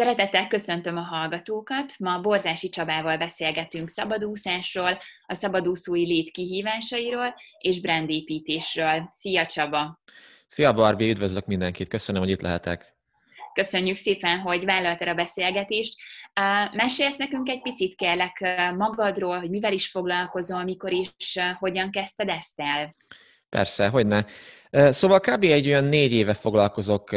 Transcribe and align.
Szeretettel 0.00 0.48
köszöntöm 0.48 0.96
a 0.96 1.00
hallgatókat. 1.00 1.92
Ma 1.98 2.20
Borzási 2.20 2.68
Csabával 2.68 3.16
beszélgetünk 3.16 3.88
szabadúszásról, 3.88 4.98
a 5.26 5.34
szabadúszói 5.34 6.06
lét 6.06 6.30
kihívásairól 6.30 7.34
és 7.58 7.80
brandépítésről. 7.80 9.10
Szia 9.12 9.46
Csaba! 9.46 10.00
Szia 10.46 10.72
Barbi, 10.72 11.10
üdvözlök 11.10 11.46
mindenkit, 11.46 11.88
köszönöm, 11.88 12.22
hogy 12.22 12.30
itt 12.30 12.40
lehetek. 12.40 12.94
Köszönjük 13.54 13.96
szépen, 13.96 14.38
hogy 14.38 14.64
vállaltad 14.64 15.08
a 15.08 15.14
beszélgetést. 15.14 15.98
Mesélsz 16.72 17.16
nekünk 17.16 17.48
egy 17.48 17.62
picit 17.62 17.94
kérlek 17.94 18.40
magadról, 18.76 19.38
hogy 19.38 19.50
mivel 19.50 19.72
is 19.72 19.88
foglalkozol, 19.88 20.64
mikor 20.64 20.92
is, 20.92 21.38
hogyan 21.58 21.90
kezdted 21.90 22.28
ezt 22.28 22.60
el? 22.60 22.90
Persze, 23.50 23.88
hogy 23.88 24.06
ne. 24.06 24.24
Szóval 24.92 25.20
kb. 25.20 25.44
egy 25.44 25.66
olyan 25.66 25.84
négy 25.84 26.12
éve 26.12 26.34
foglalkozok 26.34 27.10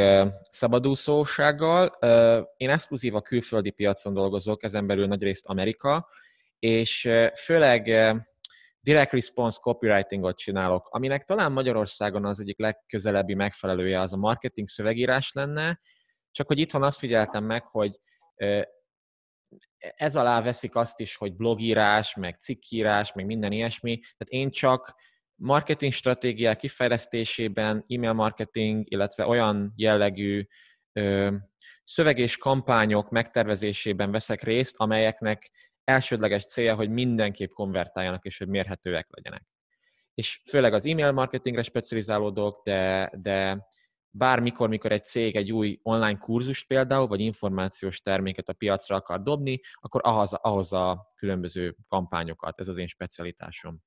szabadúszósággal. 0.50 1.86
Én 2.56 2.70
exkluzív 2.70 3.14
a 3.14 3.20
külföldi 3.20 3.70
piacon 3.70 4.14
dolgozok, 4.14 4.62
ezen 4.62 4.86
belül 4.86 5.06
nagyrészt 5.06 5.46
Amerika, 5.46 6.08
és 6.58 7.10
főleg 7.34 7.84
direct 8.80 9.12
response 9.12 9.58
copywritingot 9.60 10.36
csinálok, 10.36 10.88
aminek 10.90 11.24
talán 11.24 11.52
Magyarországon 11.52 12.24
az 12.24 12.40
egyik 12.40 12.58
legközelebbi 12.58 13.34
megfelelője 13.34 14.00
az 14.00 14.12
a 14.12 14.16
marketing 14.16 14.66
szövegírás 14.66 15.32
lenne, 15.32 15.80
csak 16.30 16.46
hogy 16.46 16.58
itthon 16.58 16.82
azt 16.82 16.98
figyeltem 16.98 17.44
meg, 17.44 17.66
hogy 17.66 18.00
ez 19.78 20.16
alá 20.16 20.42
veszik 20.42 20.74
azt 20.76 21.00
is, 21.00 21.16
hogy 21.16 21.34
blogírás, 21.34 22.14
meg 22.14 22.40
cikkírás, 22.40 23.12
meg 23.12 23.26
minden 23.26 23.52
ilyesmi. 23.52 23.98
Tehát 23.98 24.28
én 24.28 24.50
csak 24.50 24.94
marketing 25.36 25.92
stratégiák 25.92 26.56
kifejlesztésében, 26.56 27.84
e-mail 27.88 28.12
marketing, 28.12 28.84
illetve 28.90 29.26
olyan 29.26 29.72
jellegű 29.76 30.46
ö, 30.92 31.34
szöveg 31.84 32.18
és 32.18 32.36
kampányok 32.36 33.10
megtervezésében 33.10 34.10
veszek 34.10 34.42
részt, 34.42 34.74
amelyeknek 34.76 35.50
elsődleges 35.84 36.44
célja, 36.44 36.74
hogy 36.74 36.90
mindenképp 36.90 37.50
konvertáljanak 37.50 38.24
és 38.24 38.38
hogy 38.38 38.48
mérhetőek 38.48 39.06
legyenek. 39.10 39.46
És 40.14 40.40
főleg 40.48 40.72
az 40.72 40.86
e-mail 40.86 41.12
marketingre 41.12 41.62
specializálódok, 41.62 42.62
de, 42.64 43.12
de 43.16 43.66
bármikor, 44.10 44.68
mikor 44.68 44.92
egy 44.92 45.04
cég 45.04 45.36
egy 45.36 45.52
új 45.52 45.78
online 45.82 46.18
kurzust 46.18 46.66
például, 46.66 47.06
vagy 47.06 47.20
információs 47.20 48.00
terméket 48.00 48.48
a 48.48 48.52
piacra 48.52 48.96
akar 48.96 49.22
dobni, 49.22 49.60
akkor 49.72 50.00
ahhoz, 50.04 50.32
ahhoz 50.32 50.72
a 50.72 51.12
különböző 51.16 51.76
kampányokat. 51.88 52.60
Ez 52.60 52.68
az 52.68 52.78
én 52.78 52.86
specialitásom. 52.86 53.82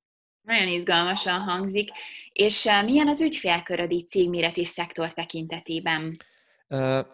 Nagyon 0.48 0.68
izgalmasan 0.68 1.40
hangzik. 1.40 1.90
És 2.32 2.66
eh, 2.66 2.84
milyen 2.84 3.08
az 3.08 3.22
ügyfélköröd 3.22 3.92
így 3.92 4.08
cégméret 4.08 4.58
és 4.58 4.68
szektor 4.68 5.14
tekintetében? 5.14 6.18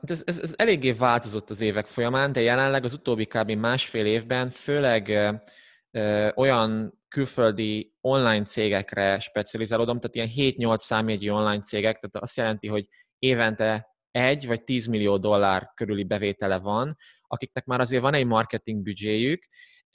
Ez, 0.02 0.23
ez, 0.25 0.40
ez 0.40 0.53
eléggé 0.58 0.92
változott 0.92 1.50
az 1.50 1.62
évek 1.62 1.86
folyamán, 1.86 2.31
de 2.31 2.42
jelenleg 2.42 2.84
az 2.84 2.94
utóbbi 2.94 3.25
kb. 3.25 3.52
másfél 3.52 4.06
évben 4.06 4.50
főleg 4.50 5.34
olyan 6.36 7.00
külföldi 7.08 7.94
online 8.02 8.44
cégekre 8.44 9.20
specializálódom, 9.20 10.00
tehát 10.00 10.31
ilyen 10.31 10.53
7-8 10.58 10.78
számjegyű 10.78 11.30
online 11.30 11.62
cégek, 11.62 12.00
tehát 12.00 12.16
azt 12.16 12.38
jelenti, 12.38 12.68
hogy 12.68 12.86
évente 13.20 13.95
egy 14.12 14.47
vagy 14.47 14.64
10 14.64 14.86
millió 14.86 15.18
dollár 15.18 15.72
körüli 15.75 16.03
bevétele 16.03 16.59
van, 16.59 16.97
akiknek 17.28 17.66
már 17.66 17.80
azért 17.80 18.02
van 18.02 18.14
egy 18.14 18.25
marketing 18.25 18.81
büdzséjük, 18.81 19.47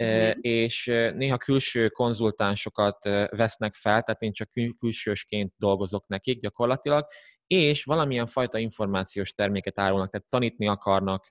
mm. 0.04 0.30
és 0.40 0.84
néha 1.14 1.36
külső 1.36 1.88
konzultánsokat 1.88 3.04
vesznek 3.30 3.74
fel, 3.74 4.02
tehát 4.02 4.22
én 4.22 4.32
csak 4.32 4.50
külsősként 4.78 5.52
dolgozok 5.56 6.06
nekik 6.06 6.40
gyakorlatilag, 6.40 7.06
és 7.46 7.84
valamilyen 7.84 8.26
fajta 8.26 8.58
információs 8.58 9.32
terméket 9.32 9.78
árulnak, 9.78 10.10
tehát 10.10 10.26
tanítni 10.28 10.68
akarnak, 10.68 11.28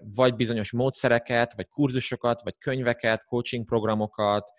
vagy 0.00 0.34
bizonyos 0.34 0.72
módszereket, 0.72 1.54
vagy 1.54 1.68
kurzusokat, 1.68 2.42
vagy 2.42 2.58
könyveket, 2.58 3.24
coaching 3.24 3.64
programokat, 3.64 4.50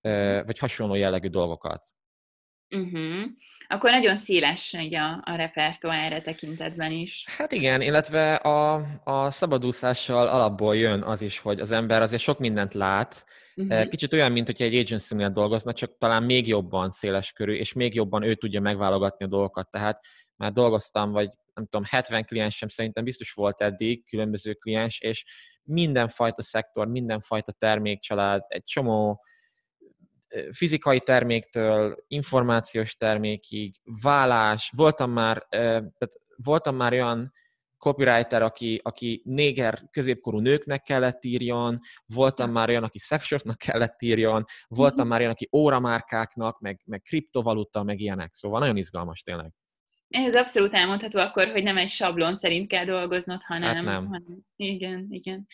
mhm. 0.00 0.46
vagy 0.46 0.58
hasonló 0.58 0.94
jellegű 0.94 1.28
dolgokat. 1.28 1.84
Uh-huh. 2.70 3.24
Akkor 3.68 3.90
nagyon 3.90 4.16
széles 4.16 4.74
egy 4.74 4.94
a, 4.94 5.22
a 5.24 5.34
repertoár 5.36 6.22
tekintetben 6.22 6.92
is. 6.92 7.24
Hát 7.36 7.52
igen, 7.52 7.80
illetve 7.80 8.34
a, 8.34 8.86
a 9.04 9.30
szabadúszással 9.30 10.28
alapból 10.28 10.76
jön 10.76 11.02
az 11.02 11.22
is, 11.22 11.38
hogy 11.38 11.60
az 11.60 11.70
ember 11.70 12.02
azért 12.02 12.22
sok 12.22 12.38
mindent 12.38 12.74
lát, 12.74 13.24
uh-huh. 13.58 13.88
Kicsit 13.88 14.12
olyan, 14.12 14.32
mint 14.32 14.46
hogyha 14.46 14.64
egy 14.64 14.76
agency-nél 14.76 15.30
dolgozna, 15.30 15.72
csak 15.72 15.96
talán 15.98 16.22
még 16.22 16.46
jobban 16.46 16.90
széles 16.90 17.32
körű, 17.32 17.52
és 17.52 17.72
még 17.72 17.94
jobban 17.94 18.22
ő 18.22 18.34
tudja 18.34 18.60
megválogatni 18.60 19.24
a 19.24 19.28
dolgokat. 19.28 19.70
Tehát 19.70 20.04
már 20.36 20.52
dolgoztam, 20.52 21.10
vagy 21.10 21.30
nem 21.54 21.66
tudom, 21.66 21.86
70 21.90 22.24
kliensem 22.24 22.68
szerintem 22.68 23.04
biztos 23.04 23.32
volt 23.32 23.60
eddig, 23.60 24.04
különböző 24.04 24.52
kliens, 24.52 25.00
és 25.00 25.24
mindenfajta 25.62 26.42
szektor, 26.42 26.86
mindenfajta 26.86 27.52
termékcsalád, 27.52 28.42
egy 28.48 28.62
csomó 28.62 29.24
fizikai 30.50 31.00
terméktől, 31.00 32.04
információs 32.06 32.96
termékig, 32.96 33.74
vállás, 34.02 34.72
voltam 34.76 35.10
már, 35.10 35.46
tehát 35.50 36.12
voltam 36.36 36.76
már 36.76 36.92
olyan 36.92 37.32
copywriter, 37.78 38.42
aki, 38.42 38.80
aki 38.82 39.22
néger 39.24 39.82
középkorú 39.90 40.38
nőknek 40.38 40.82
kellett 40.82 41.24
írjon, 41.24 41.78
voltam 42.06 42.50
már 42.50 42.68
olyan, 42.68 42.82
aki 42.82 42.98
szexshopnak 42.98 43.56
kellett 43.56 44.02
írjon, 44.02 44.44
voltam 44.68 45.00
mm-hmm. 45.00 45.08
már 45.08 45.20
olyan, 45.20 45.32
aki 45.32 45.48
óramárkáknak, 45.52 46.60
meg, 46.60 46.80
meg 46.84 47.02
kriptovaluta, 47.02 47.82
meg 47.82 48.00
ilyenek. 48.00 48.32
Szóval 48.32 48.60
nagyon 48.60 48.76
izgalmas 48.76 49.22
tényleg. 49.22 49.52
Ez 50.08 50.34
abszolút 50.34 50.74
elmondható 50.74 51.20
akkor, 51.20 51.48
hogy 51.48 51.62
nem 51.62 51.76
egy 51.76 51.88
sablon 51.88 52.34
szerint 52.34 52.66
kell 52.66 52.84
dolgoznod, 52.84 53.42
hanem... 53.42 53.74
Hát 53.74 53.84
nem. 53.84 54.06
hanem 54.06 54.38
igen, 54.56 55.06
igen. 55.10 55.46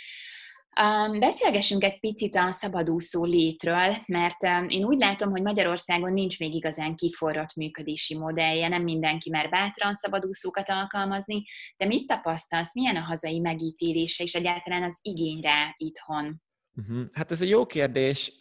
Um, 0.82 1.18
beszélgessünk 1.18 1.84
egy 1.84 2.00
picit 2.00 2.36
a 2.36 2.50
szabadúszó 2.50 3.24
létről, 3.24 3.96
mert 4.06 4.42
én 4.68 4.84
úgy 4.84 4.98
látom, 4.98 5.30
hogy 5.30 5.42
Magyarországon 5.42 6.12
nincs 6.12 6.38
még 6.38 6.54
igazán 6.54 6.96
kiforrott 6.96 7.54
működési 7.54 8.18
modellje, 8.18 8.68
nem 8.68 8.82
mindenki 8.82 9.30
mer 9.30 9.48
bátran 9.48 9.94
szabadúszókat 9.94 10.68
alkalmazni, 10.68 11.42
de 11.76 11.86
mit 11.86 12.06
tapasztalsz, 12.06 12.74
milyen 12.74 12.96
a 12.96 13.00
hazai 13.00 13.38
megítélése 13.38 14.22
és 14.22 14.34
egyáltalán 14.34 14.82
az 14.82 14.98
igényre 15.02 15.74
itthon? 15.76 16.42
Uh-huh. 16.76 17.04
Hát 17.12 17.30
ez 17.30 17.42
egy 17.42 17.48
jó 17.48 17.66
kérdés. 17.66 18.32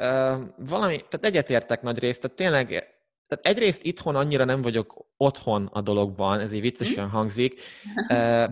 Valami, 0.58 0.96
tehát 0.96 1.26
egyetértek 1.26 1.82
nagy 1.82 2.00
részt, 2.00 2.22
tehát 2.22 2.38
tényleg 2.38 2.88
tehát 3.28 3.46
egyrészt 3.58 3.84
itthon 3.84 4.16
annyira 4.16 4.44
nem 4.44 4.62
vagyok 4.62 5.06
otthon 5.18 5.66
a 5.66 5.82
dologban, 5.82 6.40
ez 6.40 6.54
így 6.54 6.62
viccesen 6.62 7.06
mhm. 7.06 7.14
hangzik, 7.14 7.62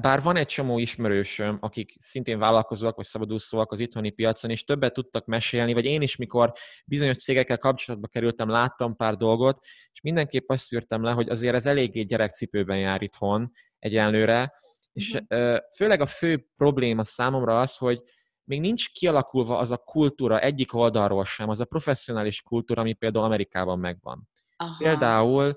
bár 0.02 0.22
van 0.22 0.36
egy 0.36 0.48
csomó 0.48 0.80
ismerősöm, 0.80 1.58
akik 1.62 1.96
szintén 2.00 2.40
vállalkozóak 2.40 2.96
vagy 2.96 3.06
szabadúszóak 3.06 3.72
az 3.72 3.80
itthoni 3.80 4.09
piacon, 4.09 4.52
és 4.52 4.64
többet 4.64 4.94
tudtak 4.94 5.26
mesélni, 5.26 5.74
vagy 5.74 5.86
én 5.86 6.02
is, 6.02 6.16
mikor 6.16 6.52
bizonyos 6.86 7.18
cégekkel 7.18 7.58
kapcsolatba 7.58 8.08
kerültem, 8.08 8.50
láttam 8.50 8.96
pár 8.96 9.16
dolgot, 9.16 9.58
és 9.92 10.02
mindenképp 10.02 10.50
azt 10.50 10.66
szűrtem 10.66 11.03
le, 11.03 11.12
hogy 11.12 11.30
azért 11.30 11.56
ez 11.56 11.66
eléggé 11.66 12.02
gyerekcipőben 12.02 12.78
jár 12.78 13.02
itthon 13.02 13.52
egyenlőre, 13.80 14.53
és 14.94 15.12
uh-huh. 15.12 15.58
főleg 15.76 16.02
a 16.02 16.06
fő 16.06 16.48
probléma 16.56 17.03
számomra 17.03 17.59
az, 17.59 17.78
hogy 17.78 18.02
még 18.44 18.59
nincs 18.59 18.92
kialakulva 18.92 19.58
az 19.58 19.72
a 19.72 19.78
kultúra 19.78 20.40
egyik 20.40 20.74
oldalról 20.74 21.26
sem, 21.26 21.50
az 21.50 21.59
a 21.59 21.66
professzionális 21.66 22.42
kultúra, 22.42 22.82
ami 22.82 22.94
például 22.94 23.26
Amerikában 23.26 23.80
megvan. 23.80 24.30
Aha. 24.61 24.75
Például 24.77 25.55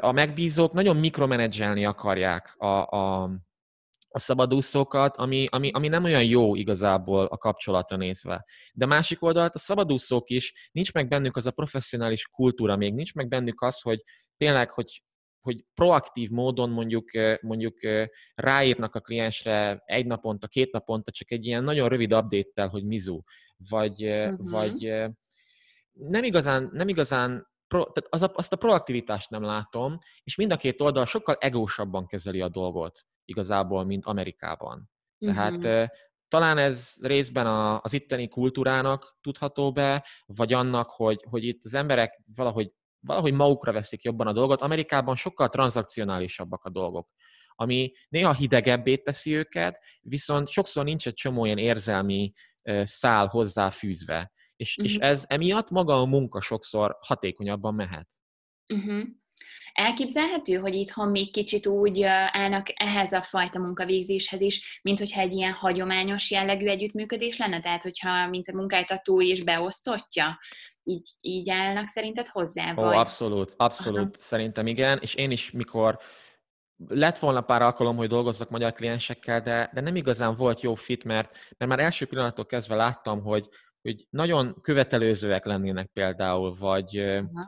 a 0.00 0.12
megbízók 0.12 0.72
nagyon 0.72 0.96
mikromenedzselni 0.96 1.84
akarják 1.84 2.54
a, 2.56 2.66
a, 2.66 3.22
a 4.08 4.18
szabadúszókat, 4.18 5.16
ami, 5.16 5.46
ami, 5.50 5.70
ami 5.70 5.88
nem 5.88 6.04
olyan 6.04 6.24
jó 6.24 6.54
igazából 6.54 7.24
a 7.24 7.36
kapcsolatra 7.36 7.96
nézve. 7.96 8.44
De 8.72 8.86
másik 8.86 9.22
oldalt 9.22 9.54
a 9.54 9.58
szabadúszók 9.58 10.30
is, 10.30 10.68
nincs 10.72 10.92
meg 10.92 11.08
bennük 11.08 11.36
az 11.36 11.46
a 11.46 11.50
professzionális 11.50 12.26
kultúra 12.26 12.76
még, 12.76 12.94
nincs 12.94 13.14
meg 13.14 13.28
bennük 13.28 13.62
az, 13.62 13.80
hogy 13.80 14.02
tényleg, 14.36 14.70
hogy 14.70 15.02
hogy 15.40 15.64
proaktív 15.74 16.30
módon 16.30 16.70
mondjuk, 16.70 17.10
mondjuk 17.40 17.76
ráírnak 18.34 18.94
a 18.94 19.00
kliensre 19.00 19.82
egy 19.84 20.06
naponta, 20.06 20.46
két 20.46 20.72
naponta 20.72 21.10
csak 21.10 21.30
egy 21.30 21.46
ilyen 21.46 21.62
nagyon 21.62 21.88
rövid 21.88 22.12
update-tel, 22.12 22.68
hogy 22.68 22.84
mizu, 22.84 23.20
vagy, 23.68 24.04
uh-huh. 24.04 24.50
vagy 24.50 24.94
nem 25.92 26.24
igazán, 26.24 26.70
nem 26.72 26.88
igazán 26.88 27.46
pro, 27.68 27.84
tehát 27.84 28.14
az 28.14 28.22
a, 28.22 28.30
azt 28.34 28.52
a 28.52 28.56
proaktivitást 28.56 29.30
nem 29.30 29.42
látom, 29.42 29.98
és 30.22 30.36
mind 30.36 30.52
a 30.52 30.56
két 30.56 30.80
oldal 30.80 31.04
sokkal 31.04 31.36
egósabban 31.40 32.06
kezeli 32.06 32.40
a 32.40 32.48
dolgot 32.48 33.00
igazából, 33.24 33.84
mint 33.84 34.06
Amerikában. 34.06 34.90
Tehát 35.18 35.64
uh-huh. 35.64 35.86
talán 36.28 36.58
ez 36.58 36.92
részben 37.00 37.46
a, 37.46 37.80
az 37.80 37.92
itteni 37.92 38.28
kultúrának 38.28 39.16
tudható 39.20 39.72
be, 39.72 40.06
vagy 40.26 40.52
annak, 40.52 40.90
hogy, 40.90 41.24
hogy 41.30 41.44
itt 41.44 41.60
az 41.64 41.74
emberek 41.74 42.22
valahogy, 42.34 42.72
valahogy 43.00 43.32
magukra 43.32 43.72
veszik 43.72 44.02
jobban 44.02 44.26
a 44.26 44.32
dolgot. 44.32 44.60
Amerikában 44.60 45.16
sokkal 45.16 45.48
tranzakcionálisabbak 45.48 46.64
a 46.64 46.70
dolgok 46.70 47.08
ami 47.60 47.92
néha 48.08 48.34
hidegebbé 48.34 48.96
teszi 48.96 49.34
őket, 49.34 49.82
viszont 50.00 50.48
sokszor 50.48 50.84
nincs 50.84 51.06
egy 51.06 51.14
csomó 51.14 51.44
ilyen 51.44 51.58
érzelmi 51.58 52.32
szál 52.82 53.26
hozzáfűzve. 53.26 54.32
És, 54.58 54.76
uh-huh. 54.76 54.92
és 54.94 54.98
ez 54.98 55.24
emiatt 55.28 55.70
maga 55.70 56.00
a 56.00 56.06
munka 56.06 56.40
sokszor 56.40 56.96
hatékonyabban 57.00 57.74
mehet. 57.74 58.08
Uh-huh. 58.74 59.02
elképzelhető, 59.72 60.54
hogy 60.54 60.74
itthon 60.74 61.08
még 61.08 61.32
kicsit 61.32 61.66
úgy 61.66 62.02
állnak 62.02 62.66
ehhez 62.74 63.12
a 63.12 63.22
fajta 63.22 63.58
munkavégzéshez 63.58 64.40
is, 64.40 64.80
mint 64.82 64.98
hogyha 64.98 65.20
egy 65.20 65.34
ilyen 65.34 65.52
hagyományos 65.52 66.30
jellegű 66.30 66.66
együttműködés 66.66 67.36
lenne? 67.36 67.60
Tehát, 67.60 67.82
hogyha 67.82 68.28
mint 68.28 68.48
a 68.48 68.54
munkáltató 68.54 69.20
is 69.20 69.42
beosztotja, 69.42 70.38
így, 70.82 71.08
így 71.20 71.50
állnak 71.50 71.88
szerinted 71.88 72.28
hozzá? 72.28 72.70
Ó, 72.70 72.82
vagy? 72.82 72.96
abszolút, 72.96 73.54
abszolút, 73.56 73.98
Aha. 73.98 74.10
szerintem 74.18 74.66
igen, 74.66 74.98
és 75.00 75.14
én 75.14 75.30
is, 75.30 75.50
mikor 75.50 75.98
lett 76.88 77.18
volna 77.18 77.40
pár 77.40 77.62
alkalom, 77.62 77.96
hogy 77.96 78.08
dolgozzak 78.08 78.50
magyar 78.50 78.72
kliensekkel, 78.72 79.40
de, 79.40 79.70
de 79.74 79.80
nem 79.80 79.96
igazán 79.96 80.34
volt 80.34 80.60
jó 80.60 80.74
fit, 80.74 81.04
mert, 81.04 81.38
mert 81.56 81.70
már 81.70 81.80
első 81.80 82.06
pillanattól 82.06 82.46
kezdve 82.46 82.74
láttam, 82.74 83.22
hogy, 83.22 83.48
hogy 83.88 84.06
nagyon 84.10 84.60
követelőzőek 84.60 85.44
lennének 85.44 85.90
például, 85.92 86.54
vagy, 86.58 86.98
Aha. 86.98 87.44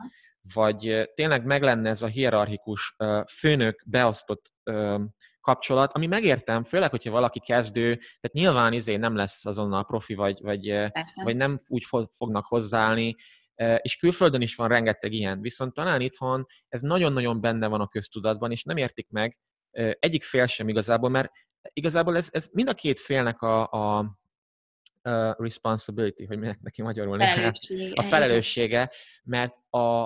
vagy 0.53 1.09
tényleg 1.13 1.45
meg 1.45 1.61
lenne 1.61 1.89
ez 1.89 2.01
a 2.01 2.07
hierarchikus 2.07 2.95
főnök 3.37 3.83
beosztott 3.85 4.51
kapcsolat, 5.41 5.93
ami 5.93 6.07
megértem, 6.07 6.63
főleg, 6.63 6.89
hogyha 6.89 7.11
valaki 7.11 7.39
kezdő, 7.39 7.95
tehát 7.95 8.31
nyilván 8.31 8.73
izé 8.73 8.95
nem 8.95 9.15
lesz 9.15 9.45
azonnal 9.45 9.85
profi, 9.85 10.13
vagy, 10.13 10.41
vagy, 10.41 10.91
vagy 11.23 11.35
nem 11.35 11.61
úgy 11.67 11.83
fognak 12.17 12.45
hozzáállni, 12.45 13.15
és 13.77 13.95
külföldön 13.95 14.41
is 14.41 14.55
van 14.55 14.67
rengeteg 14.67 15.11
ilyen, 15.11 15.41
viszont 15.41 15.73
talán 15.73 16.01
itthon 16.01 16.45
ez 16.67 16.81
nagyon-nagyon 16.81 17.41
benne 17.41 17.67
van 17.67 17.81
a 17.81 17.87
köztudatban, 17.87 18.51
és 18.51 18.63
nem 18.63 18.77
értik 18.77 19.09
meg 19.09 19.39
egyik 19.99 20.23
fél 20.23 20.45
sem 20.45 20.69
igazából, 20.69 21.09
mert 21.09 21.31
igazából 21.73 22.17
ez, 22.17 22.29
ez 22.31 22.49
mind 22.53 22.69
a 22.69 22.73
két 22.73 22.99
félnek 22.99 23.41
a, 23.41 23.71
a, 23.71 24.19
responsibility, 25.37 26.25
hogy 26.25 26.39
minek 26.39 26.59
neki 26.61 26.81
magyarul 26.81 27.17
felelőssége. 27.17 27.91
a 27.95 28.03
felelőssége, 28.03 28.89
mert 29.23 29.53
a, 29.69 30.03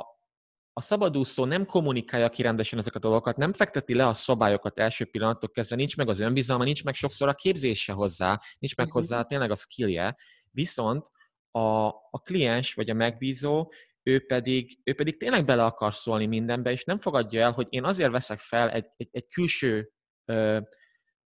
a 0.73 0.81
szabadúszó 0.81 1.45
nem 1.45 1.65
kommunikálja 1.65 2.29
ki 2.29 2.41
rendesen 2.41 2.79
ezeket 2.79 3.03
a 3.03 3.07
dolgokat, 3.07 3.37
nem 3.37 3.53
fekteti 3.53 3.93
le 3.93 4.07
a 4.07 4.13
szabályokat 4.13 4.79
első 4.79 5.05
pillanattól 5.05 5.49
kezdve, 5.49 5.75
nincs 5.75 5.97
meg 5.97 6.09
az 6.09 6.19
önbizalma, 6.19 6.63
nincs 6.63 6.83
meg 6.83 6.93
sokszor 6.93 7.27
a 7.27 7.33
képzése 7.33 7.93
hozzá, 7.93 8.39
nincs 8.59 8.75
meg 8.75 8.85
uh-huh. 8.85 9.01
hozzá 9.01 9.23
tényleg 9.23 9.51
a 9.51 9.55
skillje, 9.55 10.15
viszont 10.51 11.11
a, 11.51 11.87
a 11.87 12.21
kliens 12.23 12.73
vagy 12.73 12.89
a 12.89 12.93
megbízó, 12.93 13.71
ő 14.03 14.25
pedig, 14.25 14.79
ő 14.83 14.93
pedig 14.93 15.17
tényleg 15.17 15.45
bele 15.45 15.63
akar 15.63 15.93
szólni 15.93 16.25
mindenbe, 16.25 16.71
és 16.71 16.83
nem 16.83 16.99
fogadja 16.99 17.41
el, 17.41 17.51
hogy 17.51 17.67
én 17.69 17.83
azért 17.83 18.11
veszek 18.11 18.39
fel 18.39 18.71
egy, 18.71 18.85
egy, 18.97 19.09
egy 19.11 19.27
külső, 19.27 19.91
ö, 20.25 20.59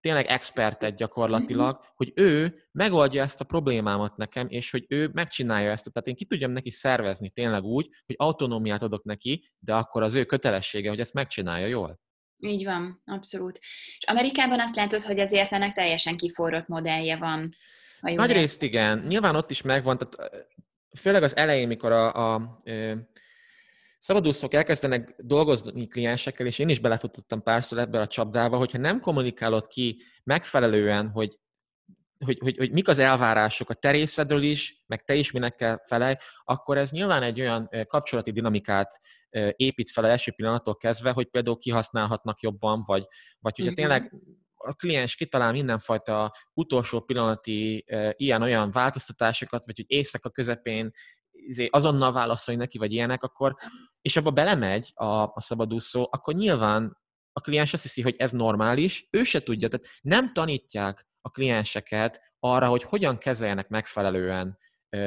tényleg 0.02 0.26
expertet 0.26 0.96
gyakorlatilag, 0.96 1.76
mm-hmm. 1.76 1.92
hogy 1.96 2.12
ő 2.16 2.64
megoldja 2.72 3.24
ezt 3.24 3.42
a 3.42 3.46
problémámat 3.46 4.18
nekem, 4.18 4.48
és 4.50 4.72
hogy 4.72 4.86
ő 4.88 5.10
megcsinálja 5.14 5.72
ezt. 5.72 5.92
Tehát 5.92 6.08
én 6.08 6.16
ki 6.16 6.26
tudjam 6.26 6.52
neki 6.52 6.72
szervezni 6.72 7.30
tényleg 7.30 7.64
úgy, 7.64 7.90
hogy 8.06 8.16
autonómiát 8.20 8.84
adok 8.84 9.04
neki, 9.04 9.52
de 9.60 9.76
akkor 9.76 10.04
az 10.04 10.16
ő 10.16 10.26
kötelessége, 10.26 10.90
hogy 10.90 11.00
ezt 11.00 11.14
megcsinálja 11.14 11.66
jól. 11.66 12.00
Így 12.40 12.64
van, 12.64 13.02
abszolút. 13.06 13.60
És 13.98 14.06
Amerikában 14.08 14.60
azt 14.60 14.76
látod, 14.76 15.02
hogy 15.02 15.20
azért 15.20 15.52
ennek 15.52 15.74
teljesen 15.74 16.18
kiforrott 16.18 16.68
modellje 16.68 17.18
van. 17.18 17.56
Nagy 18.00 18.32
részt 18.32 18.62
igen. 18.62 19.04
Nyilván 19.08 19.36
ott 19.36 19.52
is 19.52 19.62
megvan, 19.62 19.98
tehát 19.98 20.48
főleg 21.00 21.24
az 21.24 21.36
elején, 21.36 21.68
mikor 21.68 21.92
a, 21.92 22.34
a 22.34 22.62
szabadúszók 23.98 24.54
elkezdenek 24.54 25.16
dolgozni 25.18 25.88
kliensekkel, 25.88 26.46
és 26.46 26.60
én 26.60 26.70
is 26.70 26.80
belefutottam 26.80 27.42
párszor 27.42 27.78
ebbe 27.78 28.00
a 28.00 28.08
csapdába, 28.08 28.58
hogyha 28.58 28.78
nem 28.78 29.00
kommunikálod 29.00 29.68
ki 29.68 30.02
megfelelően, 30.24 31.10
hogy 31.10 31.40
hogy, 32.26 32.38
hogy, 32.40 32.58
hogy 32.58 32.72
mik 32.72 32.88
az 32.88 33.00
elvárások 33.00 33.70
a 33.70 33.74
terészedről 33.74 34.44
is, 34.44 34.84
meg 34.88 35.04
te 35.04 35.16
is 35.16 35.32
minek 35.32 35.56
kell 35.56 35.82
felej, 35.86 36.18
akkor 36.44 36.78
ez 36.78 36.92
nyilván 36.92 37.24
egy 37.24 37.40
olyan 37.40 37.70
kapcsolati 37.88 38.32
dinamikát 38.32 39.00
épít 39.52 39.90
fel 39.90 40.08
első 40.08 40.32
pillanattól 40.32 40.78
kezdve, 40.78 41.12
hogy 41.12 41.26
például 41.26 41.58
kihasználhatnak 41.58 42.42
jobban, 42.42 42.84
vagy, 42.86 43.06
vagy 43.40 43.58
hogyha 43.58 43.74
tényleg 43.74 44.14
a 44.58 44.74
kliens 44.74 45.16
kitalál 45.16 45.52
mindenfajta 45.52 46.34
utolsó 46.54 47.00
pillanati 47.02 47.84
e, 47.88 48.14
ilyen-olyan 48.18 48.72
változtatásokat, 48.72 49.66
vagy 49.66 49.76
hogy 49.76 49.86
éjszaka 49.88 50.30
közepén 50.30 50.92
izé, 51.48 51.68
azonnal 51.72 52.12
válaszolj 52.12 52.58
neki, 52.58 52.78
vagy 52.78 52.94
ilyenek, 52.94 53.24
akkor, 53.24 53.56
és 54.02 54.18
abba 54.18 54.32
belemegy 54.32 54.92
a, 54.94 55.06
a 55.06 55.42
szabadúszó, 55.42 56.08
akkor 56.12 56.34
nyilván 56.34 56.98
a 57.32 57.42
kliens 57.42 57.74
azt 57.74 57.84
hiszi, 57.84 58.02
hogy 58.02 58.16
ez 58.18 58.32
normális, 58.32 59.08
ő 59.12 59.24
se 59.24 59.44
tudja, 59.44 59.68
tehát 59.68 59.88
nem 60.02 60.34
tanítják 60.34 61.08
a 61.22 61.30
klienseket 61.30 62.22
arra, 62.40 62.68
hogy 62.68 62.84
hogyan 62.84 63.18
kezeljenek 63.18 63.68
megfelelően 63.68 64.58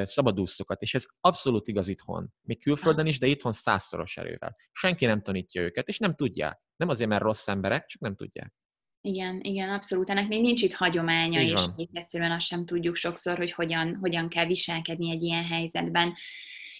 szabadúszókat, 0.03 0.81
és 0.81 0.93
ez 0.93 1.05
abszolút 1.19 1.67
igaz 1.67 1.87
itthon. 1.87 2.33
Még 2.41 2.61
külföldön 2.61 3.05
is, 3.05 3.19
de 3.19 3.27
itthon 3.27 3.51
százszoros 3.51 4.17
erővel. 4.17 4.55
Senki 4.71 5.05
nem 5.05 5.21
tanítja 5.21 5.61
őket, 5.61 5.87
és 5.87 5.97
nem 5.97 6.15
tudják. 6.15 6.61
Nem 6.75 6.89
azért, 6.89 7.09
mert 7.09 7.21
rossz 7.21 7.47
emberek, 7.47 7.85
csak 7.85 8.01
nem 8.01 8.15
tudják. 8.15 8.53
Igen, 9.01 9.39
igen, 9.41 9.69
abszolút. 9.69 10.09
Ennek 10.09 10.27
még 10.27 10.41
nincs 10.41 10.61
itt 10.61 10.73
hagyománya, 10.73 11.41
Így 11.41 11.51
és 11.51 11.61
itt 11.75 11.95
egyszerűen 11.95 12.31
azt 12.31 12.45
sem 12.45 12.65
tudjuk 12.65 12.95
sokszor, 12.95 13.37
hogy 13.37 13.51
hogyan, 13.51 13.97
hogyan 14.01 14.29
kell 14.29 14.45
viselkedni 14.45 15.11
egy 15.11 15.23
ilyen 15.23 15.45
helyzetben. 15.45 16.13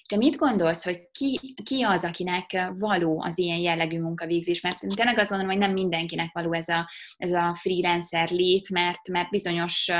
Te 0.07 0.17
mit 0.17 0.35
gondolsz, 0.35 0.83
hogy 0.83 1.09
ki, 1.11 1.55
ki 1.63 1.81
az, 1.83 2.03
akinek 2.03 2.71
való 2.77 3.21
az 3.21 3.37
ilyen 3.37 3.57
jellegű 3.57 3.99
munkavégzés? 3.99 4.61
Mert 4.61 4.79
tényleg 4.79 5.17
azt 5.17 5.29
gondolom, 5.29 5.53
hogy 5.53 5.67
nem 5.67 5.73
mindenkinek 5.73 6.33
való 6.33 6.53
ez 6.53 6.67
a, 6.67 6.89
ez 7.17 7.31
a 7.31 7.55
freelancer 7.59 8.29
lét, 8.29 8.69
mert, 8.69 9.07
mert 9.07 9.29
bizonyos 9.29 9.91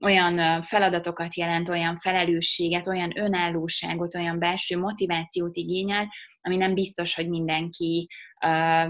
olyan 0.00 0.62
feladatokat 0.62 1.36
jelent, 1.36 1.68
olyan 1.68 1.96
felelősséget, 1.96 2.86
olyan 2.86 3.18
önállóságot, 3.18 4.14
olyan 4.14 4.38
belső 4.38 4.78
motivációt 4.78 5.56
igényel, 5.56 6.08
ami 6.42 6.56
nem 6.56 6.74
biztos, 6.74 7.14
hogy 7.14 7.28
mindenki, 7.28 8.08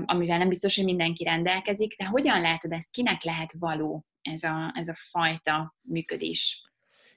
amivel 0.04 0.38
nem 0.38 0.48
biztos, 0.48 0.76
hogy 0.76 0.84
mindenki 0.84 1.24
rendelkezik. 1.24 1.96
De 1.96 2.04
hogyan 2.04 2.40
látod 2.40 2.72
ezt, 2.72 2.90
kinek 2.90 3.22
lehet 3.22 3.52
való 3.58 4.04
ez 4.22 4.42
a, 4.42 4.72
ez 4.74 4.88
a 4.88 4.94
fajta 5.10 5.76
működés? 5.80 6.62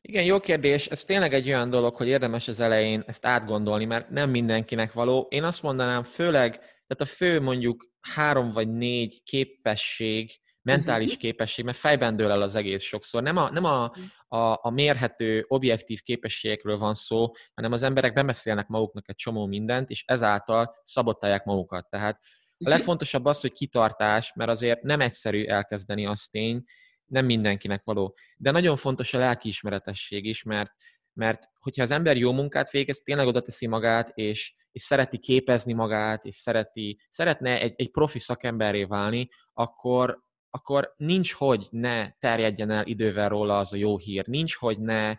Igen, 0.02 0.24
jó 0.24 0.40
kérdés. 0.40 0.88
Ez 0.88 1.04
tényleg 1.04 1.34
egy 1.34 1.48
olyan 1.48 1.70
dolog, 1.70 1.96
hogy 1.96 2.08
érdemes 2.08 2.48
az 2.48 2.60
elején 2.60 3.04
ezt 3.08 3.26
átgondolni, 3.26 3.86
mert 3.86 4.10
nem 4.10 4.30
mindenkinek 4.30 4.94
való. 4.94 5.28
Én 5.30 5.44
azt 5.44 5.64
mondanám, 5.64 6.04
főleg, 6.04 6.52
tehát 6.58 6.98
a 6.98 7.06
fő 7.06 7.42
mondjuk 7.42 7.90
három 8.02 8.52
vagy 8.52 8.72
négy 8.72 9.24
képesség, 9.24 10.32
mentális 10.62 11.08
uh-huh. 11.08 11.22
képesség, 11.22 11.66
mert 11.66 11.78
fejben 11.78 12.16
dől 12.16 12.32
el 12.32 12.42
az 12.42 12.56
egész 12.56 12.84
sokszor. 12.84 13.24
Nem 13.24 13.38
a, 13.38 13.50
nem 13.50 13.64
a, 13.64 13.92
a, 14.36 14.60
a 14.62 14.70
mérhető, 14.70 15.46
objektív 15.48 16.02
képességekről 16.02 16.78
van 16.78 16.94
szó, 16.94 17.32
hanem 17.54 17.72
az 17.72 17.84
emberek 17.84 18.14
bemeszélnek 18.14 18.68
maguknak 18.68 19.10
egy 19.10 19.16
csomó 19.16 19.46
mindent, 19.46 19.90
és 19.90 20.04
ezáltal 20.08 20.76
szabotálják 20.84 21.44
magukat. 21.44 21.90
Tehát 21.90 22.20
a 22.22 22.56
mhm. 22.58 22.70
legfontosabb 22.70 23.26
az, 23.26 23.42
hogy 23.42 23.52
kitartás, 23.52 24.34
mert 24.34 24.50
azért 24.50 24.82
nem 24.82 25.02
egyszerű 25.02 25.46
elkezdeni 25.46 26.06
azt 26.06 26.32
tény, 26.32 26.64
nem 27.06 27.26
mindenkinek 27.26 27.82
való. 27.84 28.16
De 28.38 28.52
nagyon 28.52 28.76
fontos 28.76 29.14
a 29.14 29.18
lelkiismeretesség 29.18 30.26
is, 30.26 30.44
mert, 30.44 30.72
mert 31.14 31.50
hogyha 31.60 31.84
az 31.84 31.92
ember 31.92 32.18
jó 32.18 32.32
munkát 32.32 32.72
végez, 32.72 33.02
tényleg 33.02 33.28
oda 33.28 33.42
teszi 33.42 33.68
magát, 33.68 34.12
és, 34.14 34.54
és 34.72 34.82
szereti 34.82 35.18
képezni 35.18 35.74
magát, 35.74 36.26
és 36.26 36.36
szereti, 36.36 37.00
szeretne 37.10 37.60
egy, 37.60 37.74
egy 37.76 37.92
profi 37.92 38.20
szakemberré 38.20 38.84
válni, 38.84 39.30
akkor, 39.54 40.24
akkor 40.56 40.94
nincs, 40.98 41.34
hogy 41.34 41.68
ne 41.72 42.12
terjedjen 42.12 42.72
el 42.72 42.86
idővel 42.86 43.30
róla 43.30 43.58
az 43.58 43.74
a 43.74 43.78
jó 43.78 43.98
hír, 43.98 44.28
nincs, 44.28 44.56
hogy 44.56 44.80
ne 44.80 45.16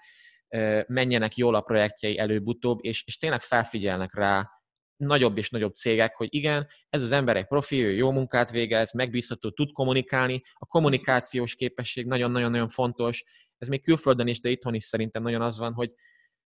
menjenek 0.87 1.37
jól 1.37 1.55
a 1.55 1.61
projektjei 1.61 2.19
előbb-utóbb, 2.19 2.79
és, 2.83 3.05
és 3.07 3.17
tényleg 3.17 3.41
felfigyelnek 3.41 4.15
rá 4.15 4.51
nagyobb 4.97 5.39
és 5.39 5.51
nagyobb 5.51 5.75
cégek, 5.75 6.17
hogy 6.17 6.29
igen, 6.31 6.67
ez 6.89 7.03
az 7.03 7.13
ember 7.13 7.37
egy 7.37 7.47
profi, 7.47 7.85
ő 7.85 7.93
jó 7.93 8.11
munkát 8.11 8.51
végez, 8.51 8.93
megbízható, 8.93 9.51
tud 9.51 9.73
kommunikálni, 9.73 10.43
a 10.55 10.67
kommunikációs 10.67 11.55
képesség 11.55 12.07
nagyon-nagyon-nagyon 12.07 12.69
fontos, 12.69 13.25
ez 13.59 13.69
még 13.69 13.83
külföldön 13.83 14.27
is, 14.27 14.41
de 14.41 14.49
itthon 14.49 14.75
is 14.75 14.85
szerintem 14.85 15.23
nagyon 15.23 15.43
az 15.43 15.59
van, 15.59 15.73
hogy 15.73 15.95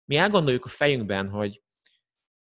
mi 0.06 0.16
elgondoljuk 0.16 0.66
a 0.66 0.70
fejünkben, 0.70 1.30
hogy 1.30 1.62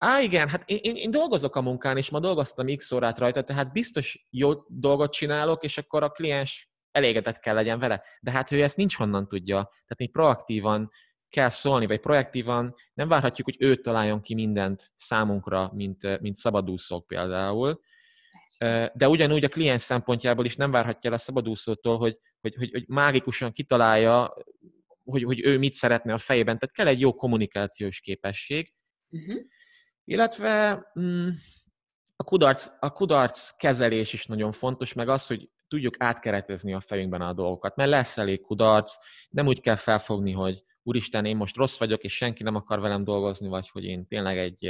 Á, 0.02 0.20
igen, 0.20 0.48
hát 0.48 0.62
én, 0.66 0.78
én, 0.82 0.94
én 0.94 1.10
dolgozok 1.10 1.56
a 1.56 1.60
munkán, 1.62 1.96
és 1.96 2.10
ma 2.10 2.20
dolgoztam 2.20 2.76
x 2.76 2.92
órát 2.92 3.18
rajta, 3.18 3.42
tehát 3.42 3.72
biztos 3.72 4.26
jó 4.30 4.52
dolgot 4.68 5.12
csinálok, 5.12 5.64
és 5.64 5.78
akkor 5.78 6.02
a 6.02 6.10
kliens 6.10 6.70
elégedett 6.92 7.38
kell 7.38 7.54
legyen 7.54 7.78
vele. 7.78 8.02
De 8.20 8.30
hát 8.30 8.50
ő 8.50 8.62
ezt 8.62 8.76
nincs 8.76 8.96
honnan 8.96 9.28
tudja. 9.28 9.62
Tehát 9.62 9.98
mi 9.98 10.06
proaktívan 10.06 10.90
kell 11.28 11.48
szólni, 11.48 11.86
vagy 11.86 12.00
projektívan 12.00 12.74
nem 12.94 13.08
várhatjuk, 13.08 13.46
hogy 13.46 13.56
ő 13.58 13.76
találjon 13.76 14.20
ki 14.20 14.34
mindent 14.34 14.82
számunkra, 14.94 15.70
mint, 15.74 16.20
mint 16.20 16.34
szabadúszók 16.34 17.06
például. 17.06 17.80
De 18.94 19.08
ugyanúgy 19.08 19.44
a 19.44 19.48
kliens 19.48 19.82
szempontjából 19.82 20.44
is 20.44 20.56
nem 20.56 20.70
várhatja 20.70 21.10
el 21.10 21.16
a 21.16 21.18
szabadúszótól, 21.18 21.98
hogy, 21.98 22.18
hogy, 22.40 22.54
hogy, 22.54 22.70
hogy 22.70 22.84
mágikusan 22.88 23.52
kitalálja, 23.52 24.34
hogy, 25.04 25.22
hogy 25.22 25.44
ő 25.44 25.58
mit 25.58 25.74
szeretne 25.74 26.12
a 26.12 26.18
fejében. 26.18 26.58
Tehát 26.58 26.74
kell 26.74 26.86
egy 26.86 27.00
jó 27.00 27.14
kommunikációs 27.14 28.00
képesség. 28.00 28.72
Uh-huh. 29.08 29.40
Illetve 30.10 30.82
mm, 31.00 31.28
a, 32.16 32.24
kudarc, 32.24 32.70
a 32.80 32.90
kudarc 32.90 33.50
kezelés 33.56 34.12
is 34.12 34.26
nagyon 34.26 34.52
fontos, 34.52 34.92
meg 34.92 35.08
az, 35.08 35.26
hogy 35.26 35.48
tudjuk 35.68 35.94
átkeretezni 35.98 36.74
a 36.74 36.80
fejünkben 36.80 37.20
a 37.20 37.32
dolgokat, 37.32 37.76
mert 37.76 37.90
lesz 37.90 38.18
elég 38.18 38.40
kudarc, 38.40 38.94
nem 39.28 39.46
úgy 39.46 39.60
kell 39.60 39.76
felfogni, 39.76 40.32
hogy 40.32 40.62
úristen, 40.82 41.24
én 41.24 41.36
most 41.36 41.56
rossz 41.56 41.78
vagyok, 41.78 42.02
és 42.02 42.16
senki 42.16 42.42
nem 42.42 42.54
akar 42.54 42.80
velem 42.80 43.04
dolgozni, 43.04 43.48
vagy 43.48 43.68
hogy 43.68 43.84
én 43.84 44.06
tényleg 44.06 44.38
egy, 44.38 44.64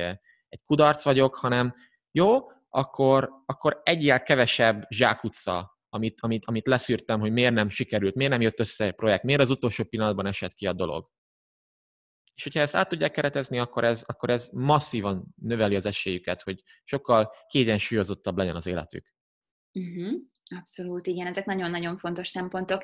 egy 0.48 0.60
kudarc 0.64 1.04
vagyok, 1.04 1.36
hanem 1.36 1.74
jó, 2.10 2.38
akkor, 2.68 3.30
akkor 3.46 3.80
egyel 3.84 4.22
kevesebb 4.22 4.86
zsákutca, 4.88 5.78
amit, 5.88 6.18
amit, 6.20 6.44
amit 6.44 6.66
leszűrtem, 6.66 7.20
hogy 7.20 7.32
miért 7.32 7.54
nem 7.54 7.68
sikerült, 7.68 8.14
miért 8.14 8.32
nem 8.32 8.40
jött 8.40 8.60
össze 8.60 8.84
egy 8.84 8.94
projekt, 8.94 9.24
miért 9.24 9.40
az 9.40 9.50
utolsó 9.50 9.84
pillanatban 9.84 10.26
esett 10.26 10.54
ki 10.54 10.66
a 10.66 10.72
dolog. 10.72 11.08
És 12.40 12.46
hogyha 12.46 12.60
ezt 12.60 12.76
át 12.76 12.88
tudják 12.88 13.10
keretezni, 13.10 13.58
akkor 13.58 13.84
ez, 13.84 14.02
akkor 14.06 14.30
ez 14.30 14.50
masszívan 14.52 15.34
növeli 15.42 15.74
az 15.74 15.86
esélyüket, 15.86 16.42
hogy 16.42 16.62
sokkal 16.84 17.32
kiegyensúlyozottabb 17.46 18.36
legyen 18.36 18.56
az 18.56 18.66
életük. 18.66 19.14
Uh-huh. 19.72 20.12
Abszolút, 20.58 21.06
igen, 21.06 21.26
ezek 21.26 21.44
nagyon-nagyon 21.44 21.98
fontos 21.98 22.28
szempontok. 22.28 22.82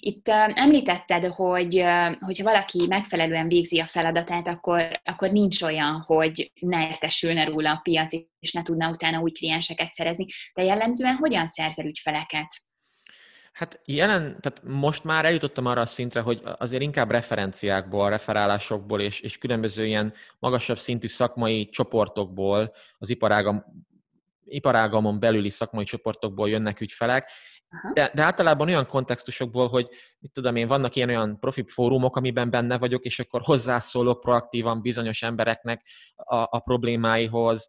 Itt 0.00 0.28
uh, 0.28 0.58
említetted, 0.58 1.24
hogy 1.24 1.78
uh, 1.78 2.18
hogyha 2.18 2.44
valaki 2.44 2.86
megfelelően 2.86 3.48
végzi 3.48 3.80
a 3.80 3.86
feladatát, 3.86 4.48
akkor, 4.48 5.00
akkor 5.04 5.30
nincs 5.30 5.62
olyan, 5.62 6.00
hogy 6.00 6.52
ne 6.60 6.88
értesülne 6.88 7.44
róla 7.44 7.70
a 7.70 7.80
piac, 7.82 8.12
és 8.38 8.52
ne 8.52 8.62
tudna 8.62 8.90
utána 8.90 9.20
új 9.20 9.30
klienseket 9.30 9.90
szerezni. 9.90 10.26
De 10.54 10.62
jellemzően 10.62 11.16
hogyan 11.16 11.46
szerzel 11.46 11.86
ügyfeleket? 11.86 12.67
Hát 13.58 13.80
jelen, 13.84 14.22
tehát 14.40 14.62
most 14.64 15.04
már 15.04 15.24
eljutottam 15.24 15.66
arra 15.66 15.80
a 15.80 15.86
szintre, 15.86 16.20
hogy 16.20 16.42
azért 16.58 16.82
inkább 16.82 17.10
referenciákból, 17.10 18.10
referálásokból 18.10 19.00
és, 19.00 19.20
és 19.20 19.38
különböző 19.38 19.86
ilyen 19.86 20.12
magasabb 20.38 20.78
szintű 20.78 21.06
szakmai 21.06 21.68
csoportokból, 21.68 22.72
az 22.98 23.10
iparágam, 23.10 23.64
iparágamon 24.44 25.20
belüli 25.20 25.50
szakmai 25.50 25.84
csoportokból 25.84 26.48
jönnek 26.48 26.80
ügyfelek, 26.80 27.30
de, 27.92 28.10
de 28.14 28.22
általában 28.22 28.68
olyan 28.68 28.86
kontextusokból, 28.86 29.68
hogy 29.68 29.88
mit 30.18 30.32
tudom 30.32 30.56
én, 30.56 30.68
vannak 30.68 30.96
ilyen 30.96 31.08
olyan 31.08 31.38
profi 31.40 31.64
fórumok, 31.66 32.16
amiben 32.16 32.50
benne 32.50 32.78
vagyok, 32.78 33.04
és 33.04 33.18
akkor 33.18 33.40
hozzászólok 33.44 34.20
proaktívan 34.20 34.82
bizonyos 34.82 35.22
embereknek 35.22 35.86
a, 36.14 36.36
a 36.36 36.58
problémáihoz, 36.58 37.68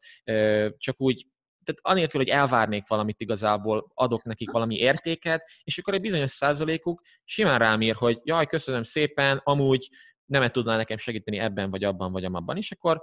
csak 0.77 1.01
úgy 1.01 1.27
tehát 1.69 1.97
anélkül, 1.97 2.19
hogy 2.19 2.29
elvárnék 2.29 2.87
valamit 2.87 3.21
igazából, 3.21 3.91
adok 3.93 4.23
nekik 4.23 4.51
valami 4.51 4.75
értéket, 4.75 5.49
és 5.63 5.77
akkor 5.77 5.93
egy 5.93 6.01
bizonyos 6.01 6.31
százalékuk 6.31 7.01
simán 7.23 7.59
rám 7.59 7.81
ír, 7.81 7.95
hogy 7.95 8.19
jaj, 8.23 8.45
köszönöm 8.45 8.83
szépen, 8.83 9.41
amúgy 9.43 9.89
nem 10.25 10.47
tudná 10.47 10.77
nekem 10.77 10.97
segíteni 10.97 11.37
ebben, 11.37 11.69
vagy 11.69 11.83
abban, 11.83 12.11
vagy 12.11 12.25
amabban, 12.25 12.57
és 12.57 12.71
akkor 12.71 13.01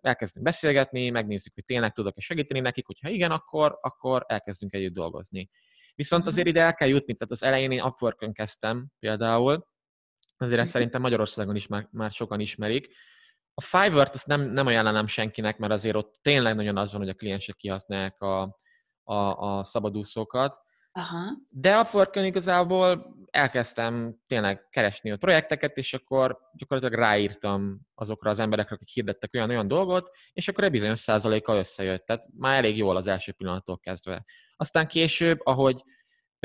elkezdünk 0.00 0.46
beszélgetni, 0.46 1.10
megnézzük, 1.10 1.54
hogy 1.54 1.64
tényleg 1.64 1.92
tudok-e 1.92 2.20
segíteni 2.20 2.60
nekik, 2.60 2.86
hogyha 2.86 3.08
igen, 3.08 3.30
akkor, 3.30 3.78
akkor 3.80 4.24
elkezdünk 4.26 4.72
együtt 4.72 4.92
dolgozni. 4.92 5.50
Viszont 5.94 6.26
azért 6.26 6.46
ide 6.46 6.60
el 6.60 6.74
kell 6.74 6.88
jutni, 6.88 7.14
tehát 7.14 7.32
az 7.32 7.42
elején 7.42 7.70
én 7.70 7.82
upwork 7.82 8.32
kezdtem 8.32 8.86
például, 8.98 9.66
azért 10.36 10.58
ezt 10.58 10.68
mhm. 10.68 10.72
szerintem 10.76 11.00
Magyarországon 11.00 11.56
is 11.56 11.66
már, 11.66 11.88
már 11.90 12.10
sokan 12.10 12.40
ismerik, 12.40 12.94
a 13.54 13.60
Fiverr-t 13.60 14.14
azt 14.14 14.26
nem, 14.26 14.40
nem 14.40 14.66
ajánlanám 14.66 15.06
senkinek, 15.06 15.58
mert 15.58 15.72
azért 15.72 15.96
ott 15.96 16.18
tényleg 16.22 16.54
nagyon 16.54 16.76
az 16.76 16.92
van, 16.92 17.00
hogy 17.00 17.10
a 17.10 17.14
kliensek 17.14 17.56
kihasználják 17.56 18.20
a, 18.20 18.56
a, 19.02 19.14
a 19.14 19.64
szabadúszókat. 19.64 20.60
Aha. 20.92 21.38
De 21.48 21.76
a 21.76 21.84
Forkön 21.84 22.24
igazából 22.24 23.16
elkezdtem 23.30 24.16
tényleg 24.26 24.68
keresni 24.70 25.10
a 25.10 25.16
projekteket, 25.16 25.76
és 25.76 25.94
akkor 25.94 26.38
gyakorlatilag 26.52 27.04
ráírtam 27.04 27.80
azokra 27.94 28.30
az 28.30 28.38
emberekre, 28.38 28.74
akik 28.74 28.88
hirdettek 28.88 29.34
olyan-olyan 29.34 29.68
dolgot, 29.68 30.10
és 30.32 30.48
akkor 30.48 30.64
egy 30.64 30.70
bizonyos 30.70 30.98
százaléka 30.98 31.56
összejött. 31.56 32.04
Tehát 32.04 32.28
már 32.38 32.56
elég 32.56 32.76
jól 32.76 32.96
az 32.96 33.06
első 33.06 33.32
pillanattól 33.32 33.78
kezdve. 33.78 34.24
Aztán 34.56 34.86
később, 34.86 35.38
ahogy 35.42 35.82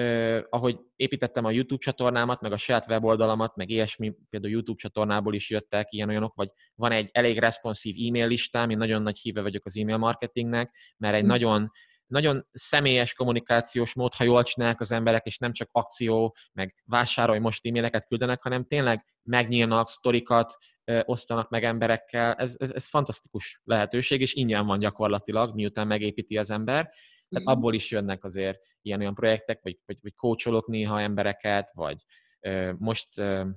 Uh, 0.02 0.40
ahogy 0.50 0.80
építettem 0.96 1.46
a 1.46 1.52
YouTube 1.52 1.84
csatornámat, 1.84 2.42
meg 2.42 2.52
a 2.52 2.58
saját 2.58 2.88
weboldalamat, 2.88 3.56
meg 3.56 3.70
ilyesmi, 3.70 4.14
például 4.30 4.54
YouTube 4.54 4.80
csatornából 4.82 5.34
is 5.34 5.50
jöttek 5.50 5.92
ilyen 5.92 6.10
olyanok, 6.10 6.36
vagy 6.36 6.50
van 6.76 6.92
egy 6.92 7.10
elég 7.12 7.40
responsív 7.40 7.96
e-mail 8.08 8.28
listám, 8.28 8.70
én 8.70 8.78
nagyon 8.78 9.02
nagy 9.02 9.18
híve 9.18 9.42
vagyok 9.42 9.66
az 9.66 9.78
e-mail 9.78 9.98
marketingnek, 9.98 10.76
mert 10.98 11.16
egy 11.16 11.24
mm. 11.24 11.28
nagyon, 11.28 11.72
nagyon 12.08 12.48
személyes 12.52 13.14
kommunikációs 13.14 13.94
mód, 13.94 14.14
ha 14.14 14.24
jól 14.24 14.44
csinálják 14.44 14.82
az 14.82 14.92
emberek, 14.92 15.26
és 15.26 15.38
nem 15.38 15.54
csak 15.54 15.70
akció, 15.72 16.36
meg 16.54 16.76
vásárolj 16.86 17.40
most 17.40 17.66
e-maileket 17.66 18.08
küldenek, 18.08 18.42
hanem 18.42 18.66
tényleg 18.66 19.06
megnyílnak, 19.24 19.88
sztorikat 19.88 20.58
ö, 20.84 21.02
osztanak 21.06 21.50
meg 21.50 21.64
emberekkel. 21.64 22.34
Ez, 22.34 22.56
ez, 22.60 22.72
ez 22.72 22.90
fantasztikus 22.90 23.62
lehetőség, 23.64 24.22
és 24.22 24.34
ingyen 24.34 24.66
van 24.66 24.80
gyakorlatilag, 24.80 25.56
miután 25.56 25.88
megépíti 25.88 26.38
az 26.38 26.52
ember 26.52 26.90
tehát 27.30 27.48
abból 27.48 27.74
is 27.74 27.92
jönnek 27.92 28.24
azért 28.24 28.60
ilyen 28.82 29.00
olyan 29.00 29.16
projektek, 29.16 29.60
vagy, 29.62 29.80
vagy, 29.86 29.98
vagy 30.02 30.16
coacholok 30.16 30.68
néha 30.68 31.02
embereket, 31.02 31.72
vagy 31.74 32.04
ö, 32.40 32.74
most, 32.78 33.18
ö, 33.18 33.48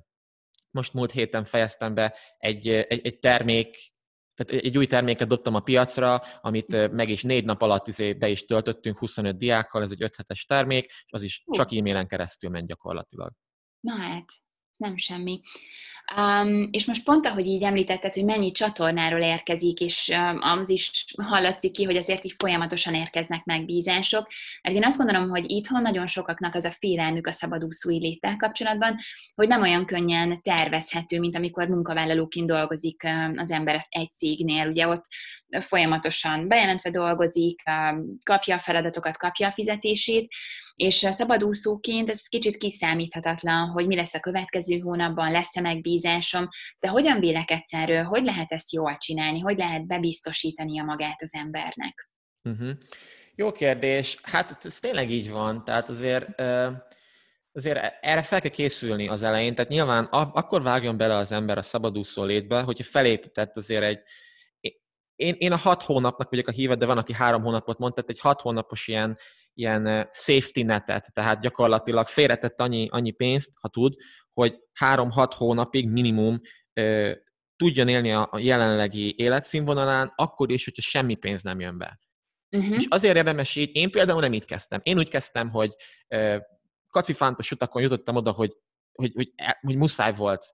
most 0.71 0.93
múlt 0.93 1.11
héten 1.11 1.43
fejeztem 1.43 1.93
be 1.93 2.15
egy, 2.37 2.69
egy, 2.69 3.05
egy 3.05 3.19
termék, 3.19 3.93
tehát 4.35 4.63
egy 4.63 4.77
új 4.77 4.85
terméket 4.85 5.27
dobtam 5.27 5.55
a 5.55 5.59
piacra, 5.59 6.15
amit 6.41 6.91
meg 6.91 7.09
is 7.09 7.23
négy 7.23 7.45
nap 7.45 7.61
alatt 7.61 7.87
izé 7.87 8.13
be 8.13 8.29
is 8.29 8.45
töltöttünk 8.45 8.97
25 8.97 9.37
diákkal, 9.37 9.83
ez 9.83 9.91
egy 9.91 10.03
5 10.03 10.15
hetes 10.15 10.45
termék, 10.45 10.85
és 10.85 11.11
az 11.11 11.21
is 11.21 11.43
csak 11.49 11.73
e-mailen 11.73 12.07
keresztül 12.07 12.49
ment 12.49 12.67
gyakorlatilag. 12.67 13.31
Na 13.79 13.95
hát, 13.95 14.25
ez 14.71 14.77
nem 14.77 14.97
semmi. 14.97 15.41
Um, 16.17 16.69
és 16.71 16.85
most 16.85 17.03
pont, 17.03 17.25
ahogy 17.25 17.45
így 17.45 17.63
említetted, 17.63 18.13
hogy 18.13 18.25
mennyi 18.25 18.51
csatornáról 18.51 19.19
érkezik, 19.19 19.79
és 19.79 20.11
um, 20.13 20.39
az 20.41 20.69
is 20.69 21.05
hallatszik 21.23 21.71
ki, 21.71 21.83
hogy 21.83 21.95
azért 21.95 22.25
így 22.25 22.35
folyamatosan 22.37 22.93
érkeznek 22.93 23.43
megbízások, 23.45 24.27
mert 24.61 24.75
én 24.75 24.85
azt 24.85 24.97
gondolom, 24.97 25.29
hogy 25.29 25.51
itthon 25.51 25.81
nagyon 25.81 26.07
sokaknak 26.07 26.55
az 26.55 26.65
a 26.65 26.71
félelmük 26.71 27.27
a 27.27 27.31
szabadúszói 27.31 27.99
léttel 27.99 28.35
kapcsolatban, 28.37 28.95
hogy 29.35 29.47
nem 29.47 29.61
olyan 29.61 29.85
könnyen 29.85 30.41
tervezhető, 30.41 31.19
mint 31.19 31.35
amikor 31.35 31.67
munkavállalóként 31.67 32.47
dolgozik 32.47 33.03
az 33.35 33.51
ember 33.51 33.85
egy 33.89 34.11
cégnél. 34.15 34.67
Ugye 34.67 34.87
ott 34.87 35.03
folyamatosan 35.59 36.47
bejelentve 36.47 36.89
dolgozik, 36.89 37.61
kapja 38.23 38.55
a 38.55 38.59
feladatokat, 38.59 39.17
kapja 39.17 39.47
a 39.47 39.51
fizetését, 39.51 40.33
és 40.75 41.07
szabadúszóként 41.11 42.09
ez 42.09 42.27
kicsit 42.27 42.57
kiszámíthatatlan, 42.57 43.69
hogy 43.69 43.87
mi 43.87 43.95
lesz 43.95 44.13
a 44.13 44.19
következő 44.19 44.79
hónapban, 44.79 45.31
lesz-e 45.31 45.61
megbízásom, 45.61 46.47
de 46.79 46.87
hogyan 46.87 47.19
vélekedsz 47.19 47.73
erről, 47.73 48.03
hogy 48.03 48.23
lehet 48.23 48.51
ezt 48.51 48.73
jól 48.73 48.97
csinálni, 48.97 49.39
hogy 49.39 49.57
lehet 49.57 49.87
bebiztosítani 49.87 50.79
a 50.79 50.83
magát 50.83 51.21
az 51.21 51.33
embernek? 51.33 52.09
Uh-huh. 52.43 52.71
Jó 53.35 53.51
kérdés. 53.51 54.17
Hát 54.23 54.65
ez 54.65 54.79
tényleg 54.79 55.11
így 55.11 55.31
van. 55.31 55.63
Tehát 55.63 55.89
azért, 55.89 56.41
azért 57.51 57.79
erre 58.01 58.21
fel 58.21 58.41
kell 58.41 58.51
készülni 58.51 59.07
az 59.07 59.23
elején. 59.23 59.55
Tehát 59.55 59.71
nyilván 59.71 60.03
akkor 60.05 60.61
vágjon 60.61 60.97
bele 60.97 61.15
az 61.15 61.31
ember 61.31 61.57
a 61.57 61.61
szabadúszó 61.61 62.23
létbe, 62.23 62.61
hogyha 62.61 62.83
felépített 62.83 63.57
azért 63.57 63.83
egy, 63.83 63.99
én, 65.21 65.35
én 65.37 65.51
a 65.51 65.55
hat 65.55 65.83
hónapnak 65.83 66.29
vagyok 66.29 66.47
a 66.47 66.51
híve, 66.51 66.75
de 66.75 66.85
van, 66.85 66.97
aki 66.97 67.13
három 67.13 67.41
hónapot 67.41 67.77
mond, 67.77 67.93
tehát 67.93 68.09
egy 68.09 68.19
hat 68.19 68.41
hónapos 68.41 68.87
ilyen 68.87 69.17
ilyen 69.53 70.09
safety 70.11 70.61
netet, 70.61 71.13
tehát 71.13 71.41
gyakorlatilag 71.41 72.07
félretett 72.07 72.59
annyi, 72.59 72.87
annyi 72.91 73.11
pénzt, 73.11 73.53
ha 73.61 73.67
tud, 73.67 73.93
hogy 74.33 74.59
három-hat 74.73 75.33
hónapig 75.33 75.89
minimum 75.89 76.41
ö, 76.73 77.11
tudjon 77.55 77.87
élni 77.87 78.11
a, 78.11 78.27
a 78.31 78.39
jelenlegi 78.39 79.15
életszínvonalán, 79.17 80.13
akkor 80.15 80.51
is, 80.51 80.63
hogyha 80.63 80.81
semmi 80.81 81.15
pénz 81.15 81.41
nem 81.41 81.59
jön 81.59 81.77
be. 81.77 81.99
Uh-huh. 82.57 82.75
És 82.75 82.85
azért 82.89 83.15
érdemes 83.15 83.55
így, 83.55 83.75
én 83.75 83.91
például 83.91 84.21
nem 84.21 84.33
így 84.33 84.45
kezdtem. 84.45 84.79
Én 84.83 84.97
úgy 84.97 85.09
kezdtem, 85.09 85.49
hogy 85.49 85.75
ö, 86.07 86.37
kacifántos 86.89 87.51
utakon 87.51 87.81
jutottam 87.81 88.15
oda, 88.15 88.31
hogy, 88.31 88.55
hogy, 88.91 89.11
hogy, 89.13 89.33
hogy 89.61 89.75
muszáj 89.75 90.13
volt 90.13 90.45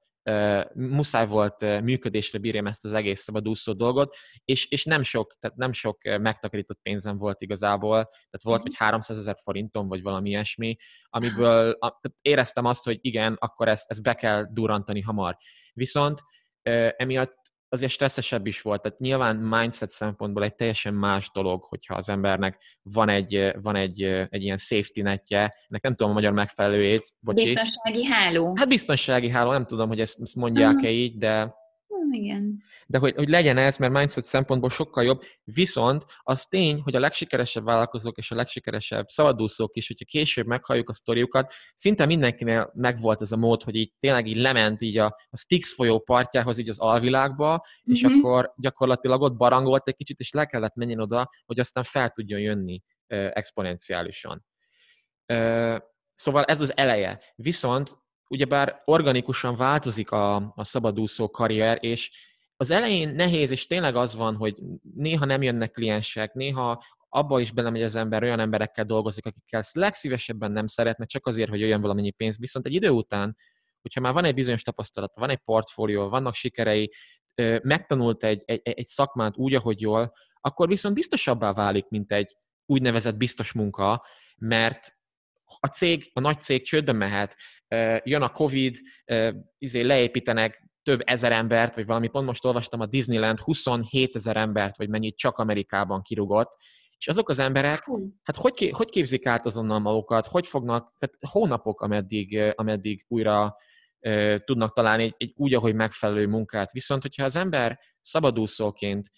muszáj 0.73 1.27
volt 1.27 1.81
működésre 1.81 2.39
bírjam 2.39 2.67
ezt 2.67 2.85
az 2.85 2.93
egész 2.93 3.21
szabadúszó 3.21 3.73
dolgot, 3.73 4.15
és, 4.45 4.65
és 4.69 4.85
nem 4.85 5.03
sok, 5.03 5.35
tehát 5.39 5.57
nem 5.57 5.71
sok 5.71 6.03
megtakarított 6.03 6.79
pénzem 6.81 7.17
volt 7.17 7.41
igazából, 7.41 8.03
tehát 8.03 8.43
volt 8.43 8.63
vagy 8.63 8.75
300 8.75 9.17
ezer 9.17 9.35
forintom, 9.43 9.87
vagy 9.87 10.01
valami 10.01 10.29
ilyesmi, 10.29 10.75
amiből 11.03 11.71
a, 11.71 11.77
tehát 11.77 12.17
éreztem 12.21 12.65
azt, 12.65 12.83
hogy 12.83 12.97
igen, 13.01 13.35
akkor 13.39 13.67
ezt, 13.67 13.89
ezt 13.89 14.03
be 14.03 14.13
kell 14.13 14.47
durantani 14.51 15.01
hamar. 15.01 15.37
Viszont 15.73 16.21
emiatt 16.95 17.46
azért 17.69 17.91
stresszesebb 17.91 18.45
is 18.45 18.61
volt. 18.61 18.81
Tehát 18.81 18.99
nyilván 18.99 19.35
mindset 19.35 19.89
szempontból 19.89 20.43
egy 20.43 20.55
teljesen 20.55 20.93
más 20.93 21.31
dolog, 21.33 21.63
hogyha 21.63 21.95
az 21.95 22.09
embernek 22.09 22.57
van 22.81 23.09
egy, 23.09 23.51
van 23.61 23.75
egy, 23.75 24.03
egy 24.29 24.43
ilyen 24.43 24.57
safety 24.57 25.01
netje, 25.01 25.39
ennek 25.67 25.81
nem 25.81 25.95
tudom 25.95 26.11
a 26.11 26.15
magyar 26.15 26.31
megfelelőjét, 26.31 27.13
bocsi. 27.19 27.43
Biztonsági 27.43 28.05
háló. 28.05 28.53
Hát 28.55 28.67
biztonsági 28.67 29.29
háló, 29.29 29.51
nem 29.51 29.65
tudom, 29.65 29.87
hogy 29.87 29.99
ezt 29.99 30.35
mondják-e 30.35 30.89
így, 30.89 31.17
de 31.17 31.55
igen. 32.13 32.63
De 32.87 32.97
hogy, 32.97 33.15
hogy 33.15 33.29
legyen 33.29 33.57
ez, 33.57 33.77
mert 33.77 33.93
mindset 33.93 34.23
szempontból 34.23 34.69
sokkal 34.69 35.03
jobb. 35.03 35.21
Viszont 35.43 36.05
az 36.21 36.45
tény, 36.45 36.81
hogy 36.81 36.95
a 36.95 36.99
legsikeresebb 36.99 37.63
vállalkozók 37.63 38.17
és 38.17 38.31
a 38.31 38.35
legsikeresebb 38.35 39.07
szabadúszók 39.07 39.75
is, 39.75 39.87
hogyha 39.87 40.05
később 40.05 40.45
meghalljuk 40.45 40.89
a 40.89 40.93
sztoriukat, 40.93 41.53
szinte 41.75 42.05
mindenkinél 42.05 42.71
megvolt 42.73 43.21
ez 43.21 43.31
a 43.31 43.37
mód, 43.37 43.63
hogy 43.63 43.75
így 43.75 43.93
tényleg 43.99 44.27
így 44.27 44.37
lement 44.37 44.81
így 44.81 44.97
a, 44.97 45.05
a 45.29 45.37
Styx 45.37 45.73
folyó 45.73 45.99
partjához, 45.99 46.57
így 46.57 46.69
az 46.69 46.79
alvilágba, 46.79 47.49
mm-hmm. 47.49 47.95
és 47.95 48.01
mhm. 48.01 48.13
akkor 48.13 48.53
gyakorlatilag 48.57 49.21
ott 49.21 49.35
barangolt 49.35 49.87
egy 49.87 49.95
kicsit, 49.95 50.19
és 50.19 50.31
le 50.31 50.45
kellett 50.45 50.75
menjen 50.75 50.99
oda, 50.99 51.29
hogy 51.45 51.59
aztán 51.59 51.83
fel 51.83 52.09
tudjon 52.09 52.39
jönni 52.39 52.81
exponenciálisan. 53.07 54.45
Szóval 56.13 56.43
ez 56.43 56.61
az 56.61 56.77
eleje. 56.77 57.19
Viszont 57.35 57.97
ugyebár 58.27 58.81
organikusan 58.85 59.55
változik 59.55 60.11
a, 60.11 60.35
a 60.35 60.63
szabadúszó 60.63 61.29
karrier, 61.29 61.77
és 61.81 62.11
az 62.57 62.71
elején 62.71 63.09
nehéz, 63.09 63.51
és 63.51 63.67
tényleg 63.67 63.95
az 63.95 64.15
van, 64.15 64.35
hogy 64.35 64.55
néha 64.95 65.25
nem 65.25 65.41
jönnek 65.41 65.71
kliensek, 65.71 66.33
néha 66.33 66.83
abba 67.09 67.39
is 67.39 67.51
belemegy 67.51 67.81
az 67.81 67.95
ember, 67.95 68.23
olyan 68.23 68.39
emberekkel 68.39 68.85
dolgozik, 68.85 69.25
akikkel 69.25 69.63
legszívesebben 69.71 70.51
nem 70.51 70.67
szeretne, 70.67 71.05
csak 71.05 71.27
azért, 71.27 71.49
hogy 71.49 71.63
olyan 71.63 71.81
valamennyi 71.81 72.11
pénz. 72.11 72.37
Viszont 72.37 72.65
egy 72.65 72.73
idő 72.73 72.89
után, 72.89 73.37
hogyha 73.81 74.01
már 74.01 74.13
van 74.13 74.25
egy 74.25 74.33
bizonyos 74.33 74.61
tapasztalata, 74.61 75.19
van 75.19 75.29
egy 75.29 75.37
portfólió, 75.37 76.09
vannak 76.09 76.33
sikerei, 76.33 76.91
megtanult 77.61 78.23
egy, 78.23 78.43
egy, 78.45 78.61
egy 78.63 78.85
szakmát 78.85 79.37
úgy, 79.37 79.53
ahogy 79.53 79.81
jól, 79.81 80.13
akkor 80.41 80.67
viszont 80.67 80.95
biztosabbá 80.95 81.53
válik, 81.53 81.87
mint 81.89 82.11
egy 82.11 82.35
úgynevezett 82.65 83.17
biztos 83.17 83.51
munka, 83.51 84.05
mert 84.37 84.97
a 85.59 85.67
cég, 85.67 86.09
a 86.13 86.19
nagy 86.19 86.41
cég 86.41 86.63
csődbe 86.63 86.91
mehet, 86.91 87.35
jön 88.03 88.21
a 88.21 88.31
Covid, 88.31 88.77
izé 89.57 89.81
leépítenek 89.81 90.67
több 90.83 91.01
ezer 91.05 91.31
embert, 91.31 91.75
vagy 91.75 91.85
valami 91.85 92.07
pont 92.07 92.25
most 92.25 92.45
olvastam, 92.45 92.79
a 92.79 92.85
Disneyland 92.85 93.39
27 93.39 94.15
ezer 94.15 94.37
embert, 94.37 94.77
vagy 94.77 94.89
mennyit 94.89 95.17
csak 95.17 95.37
Amerikában 95.37 96.01
kirugott, 96.01 96.57
és 96.97 97.07
azok 97.07 97.29
az 97.29 97.39
emberek, 97.39 97.83
hát 98.23 98.35
hogy, 98.35 98.69
hogy 98.73 98.89
képzik 98.89 99.25
át 99.25 99.45
azonnal 99.45 99.79
magukat, 99.79 100.25
hogy 100.27 100.47
fognak, 100.47 100.93
tehát 100.97 101.15
hónapok, 101.31 101.81
ameddig, 101.81 102.53
ameddig 102.55 103.05
újra 103.07 103.55
uh, 103.99 104.35
tudnak 104.43 104.73
találni 104.73 105.03
egy, 105.03 105.13
egy 105.17 105.33
úgy, 105.35 105.53
ahogy 105.53 105.75
megfelelő 105.75 106.27
munkát. 106.27 106.71
Viszont, 106.71 107.01
hogyha 107.01 107.23
az 107.23 107.35
ember 107.35 107.79
szabadúszóként 108.01 109.11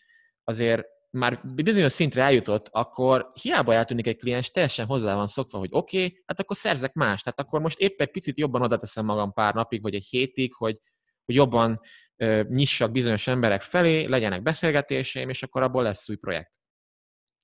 azért 0.43 0.83
már 1.09 1.41
bizonyos 1.55 1.91
szintre 1.91 2.23
eljutott, 2.23 2.67
akkor 2.71 3.31
hiába 3.41 3.73
eltűnik 3.73 4.07
egy 4.07 4.17
kliens, 4.17 4.51
teljesen 4.51 4.85
hozzá 4.85 5.15
van 5.15 5.27
szokva, 5.27 5.57
hogy 5.57 5.69
oké, 5.71 6.03
okay, 6.03 6.23
hát 6.25 6.39
akkor 6.39 6.55
szerzek 6.55 6.93
más. 6.93 7.21
Tehát 7.21 7.39
akkor 7.39 7.59
most 7.59 7.79
épp 7.79 8.01
egy 8.01 8.11
picit 8.11 8.37
jobban 8.37 8.61
oda 8.61 8.77
teszem 8.77 9.05
magam 9.05 9.33
pár 9.33 9.53
napig, 9.53 9.81
vagy 9.81 9.95
egy 9.95 10.05
hétig, 10.05 10.53
hogy, 10.53 10.79
hogy 11.25 11.35
jobban 11.35 11.79
uh, 12.17 12.43
nyissak 12.43 12.91
bizonyos 12.91 13.27
emberek 13.27 13.61
felé, 13.61 14.05
legyenek 14.05 14.41
beszélgetéseim, 14.41 15.29
és 15.29 15.43
akkor 15.43 15.61
abból 15.61 15.83
lesz 15.83 16.09
új 16.09 16.15
projekt. 16.15 16.59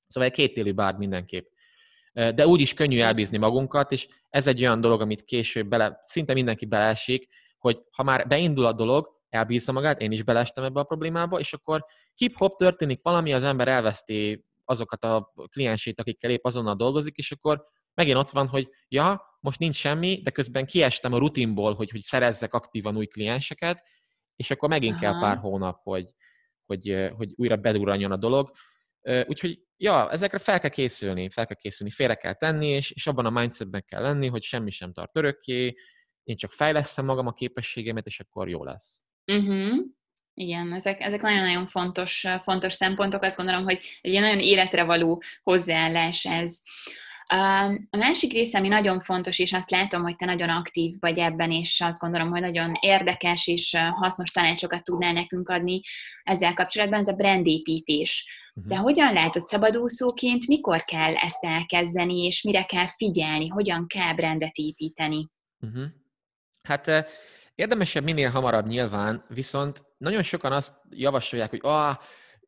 Szóval 0.08 0.30
egy 0.30 0.36
kétélű 0.36 0.72
bár 0.72 0.96
mindenképp. 0.96 1.46
De 2.14 2.48
úgy 2.48 2.62
is 2.62 2.74
könnyű 2.74 3.00
elbízni 3.00 3.38
magunkat, 3.38 3.92
és 3.92 4.08
ez 4.30 4.48
egy 4.48 4.62
olyan 4.62 4.82
dolog, 4.82 5.02
amit 5.02 5.24
később 5.24 5.68
bele, 5.68 6.00
szinte 6.04 6.34
mindenki 6.34 6.66
beleesik, 6.66 7.28
hogy 7.58 7.82
ha 7.92 8.04
már 8.04 8.28
beindul 8.28 8.66
a 8.66 8.74
dolog, 8.74 9.15
elbízza 9.30 9.72
magát, 9.72 10.02
én 10.02 10.12
is 10.12 10.24
beleestem 10.24 10.64
ebbe 10.64 10.80
a 10.80 10.84
problémába, 10.84 11.40
és 11.40 11.54
akkor 11.54 11.86
hip-hop 12.14 12.58
történik 12.58 13.00
valami, 13.04 13.34
az 13.34 13.44
ember 13.44 13.68
elveszti 13.68 14.46
azokat 14.66 15.04
a 15.04 15.34
kliensét, 15.50 16.00
akikkel 16.00 16.32
épp 16.32 16.44
azonnal 16.44 16.76
dolgozik, 16.76 17.16
és 17.16 17.32
akkor 17.32 17.66
megint 17.94 18.18
ott 18.18 18.30
van, 18.30 18.48
hogy 18.48 18.70
ja, 18.88 19.38
most 19.40 19.60
nincs 19.60 19.76
semmi, 19.76 20.22
de 20.24 20.32
közben 20.32 20.66
kiestem 20.66 21.14
a 21.14 21.18
rutinból, 21.18 21.74
hogy, 21.74 21.90
hogy 21.90 22.02
szerezzek 22.02 22.54
aktívan 22.54 22.98
új 22.98 23.06
klienseket, 23.06 23.84
és 24.36 24.52
akkor 24.52 24.70
megint 24.70 24.96
Aha. 24.96 25.02
kell 25.02 25.20
pár 25.20 25.38
hónap, 25.38 25.80
hogy, 25.84 26.14
hogy, 26.66 27.10
hogy 27.18 27.34
újra 27.36 27.56
bedurranjon 27.56 28.12
a 28.12 28.18
dolog. 28.18 28.52
Úgyhogy 29.26 29.60
ja, 29.78 30.12
ezekre 30.12 30.38
fel 30.38 30.60
kell 30.60 30.70
készülni, 30.70 31.30
fel 31.30 31.46
kell 31.46 31.56
készülni, 31.56 31.94
félre 31.94 32.16
kell 32.16 32.34
tenni, 32.34 32.68
és, 32.68 32.92
és 32.92 33.08
abban 33.08 33.26
a 33.26 33.30
mindsetben 33.30 33.84
kell 33.88 34.02
lenni, 34.02 34.28
hogy 34.28 34.44
semmi 34.44 34.72
sem 34.72 34.94
tart 34.94 35.18
örökké, 35.18 35.76
én 36.24 36.36
csak 36.36 36.52
fejleszem 36.52 37.06
magam 37.06 37.28
a 37.28 37.34
képességemet, 37.34 38.06
és 38.06 38.20
akkor 38.20 38.50
jó 38.50 38.64
lesz. 38.64 39.04
Uh-huh. 39.26 39.86
Igen, 40.34 40.74
ezek, 40.74 41.02
ezek 41.02 41.22
nagyon-nagyon 41.22 41.68
fontos, 41.68 42.26
fontos 42.44 42.74
szempontok. 42.74 43.24
Azt 43.24 43.38
gondolom, 43.38 43.64
hogy 43.64 43.80
egy 44.02 44.12
ilyen 44.12 44.24
nagyon 44.24 44.40
életre 44.40 44.84
való 44.84 45.24
hozzáállás 45.44 46.26
ez. 46.26 46.62
A 47.90 47.98
másik 47.98 48.32
része, 48.32 48.58
ami 48.58 48.68
nagyon 48.68 49.00
fontos, 49.00 49.40
és 49.40 49.54
azt 49.54 49.72
látom, 49.72 50.02
hogy 50.02 50.16
te 50.16 50.26
nagyon 50.26 50.50
aktív 50.50 50.96
vagy 51.00 51.18
ebben, 51.18 51.52
és 51.52 51.82
azt 51.82 52.00
gondolom, 52.00 52.30
hogy 52.30 52.42
nagyon 52.42 52.72
érdekes 52.80 53.48
és 53.48 53.78
hasznos 53.92 54.32
tanácsokat 54.32 54.84
tudnál 54.84 55.14
nekünk 55.14 55.50
adni 55.50 55.82
ezzel 56.24 56.54
kapcsolatban, 56.54 57.00
ez 57.00 57.08
a 57.08 57.14
brandépítés. 57.14 58.30
De 58.54 58.76
hogyan 58.76 59.14
látod 59.14 59.42
szabadúszóként, 59.42 60.48
mikor 60.48 60.84
kell 60.84 61.16
ezt 61.16 61.44
elkezdeni, 61.44 62.26
és 62.26 62.42
mire 62.42 62.64
kell 62.64 62.88
figyelni, 62.88 63.48
hogyan 63.48 63.88
kell 63.88 64.14
brandet 64.14 64.56
építeni? 64.56 65.28
Uh-huh. 65.60 65.84
Hát 66.62 67.12
érdemesebb 67.56 68.04
minél 68.04 68.30
hamarabb 68.30 68.68
nyilván, 68.68 69.26
viszont 69.28 69.84
nagyon 69.98 70.24
sokan 70.24 70.52
azt 70.52 70.74
javasolják, 70.90 71.50
hogy 71.50 71.60
ah, 71.64 71.96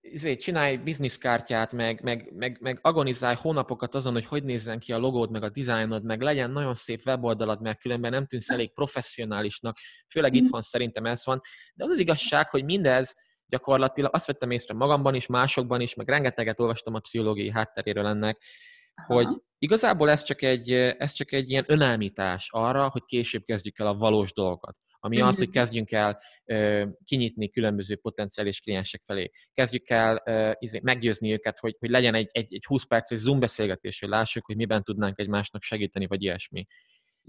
izé, 0.01 0.35
csinálj 0.35 0.77
bizniszkártyát, 0.77 1.73
meg, 1.73 2.01
meg, 2.03 2.31
meg, 2.35 2.57
meg 2.61 2.79
agonizálj 2.81 3.35
hónapokat 3.39 3.95
azon, 3.95 4.13
hogy 4.13 4.25
hogy 4.25 4.43
nézzen 4.43 4.79
ki 4.79 4.93
a 4.93 4.97
logód, 4.97 5.31
meg 5.31 5.43
a 5.43 5.49
dizájnod, 5.49 6.03
meg 6.03 6.21
legyen 6.21 6.51
nagyon 6.51 6.75
szép 6.75 7.01
weboldalad, 7.05 7.61
mert 7.61 7.79
különben 7.79 8.11
nem 8.11 8.25
tűnsz 8.25 8.49
elég 8.49 8.73
professzionálisnak, 8.73 9.77
főleg 10.09 10.33
mhm. 10.33 10.43
itthon 10.43 10.61
szerintem 10.61 11.05
ez 11.05 11.25
van. 11.25 11.41
De 11.73 11.83
az 11.83 11.89
az 11.89 11.97
igazság, 11.97 12.49
hogy 12.49 12.63
mindez 12.63 13.15
gyakorlatilag 13.45 14.15
azt 14.15 14.25
vettem 14.25 14.51
észre 14.51 14.73
magamban 14.73 15.15
is, 15.15 15.25
másokban 15.25 15.81
is, 15.81 15.93
meg 15.93 16.09
rengeteget 16.09 16.59
olvastam 16.59 16.93
a 16.93 16.99
pszichológiai 16.99 17.51
hátteréről 17.51 18.05
ennek, 18.05 18.43
Aha. 18.95 19.13
hogy 19.13 19.27
igazából 19.57 20.09
ez 20.09 20.23
csak, 20.23 20.41
egy, 20.41 20.71
ez 20.71 21.11
csak 21.11 21.31
egy 21.31 21.49
ilyen 21.49 21.63
önállítás 21.67 22.47
arra, 22.51 22.89
hogy 22.89 23.03
később 23.05 23.43
kezdjük 23.43 23.79
el 23.79 23.87
a 23.87 23.95
valós 23.95 24.33
dolgokat 24.33 24.77
ami 24.99 25.21
az, 25.21 25.37
hogy 25.37 25.49
kezdjünk 25.49 25.91
el 25.91 26.19
kinyitni 27.03 27.49
különböző 27.49 27.95
potenciális 27.95 28.59
kliensek 28.59 29.01
felé. 29.05 29.31
Kezdjük 29.53 29.89
el 29.89 30.23
izé, 30.59 30.79
meggyőzni 30.83 31.31
őket, 31.31 31.59
hogy, 31.59 31.75
hogy 31.79 31.89
legyen 31.89 32.15
egy, 32.15 32.29
egy, 32.31 32.53
egy 32.53 32.65
20 32.65 32.83
perces 32.83 33.19
Zoom 33.19 33.39
beszélgetés, 33.39 33.99
hogy 33.99 34.09
lássuk, 34.09 34.45
hogy 34.45 34.55
miben 34.55 34.83
tudnánk 34.83 35.19
egymásnak 35.19 35.61
segíteni, 35.61 36.07
vagy 36.07 36.23
ilyesmi. 36.23 36.67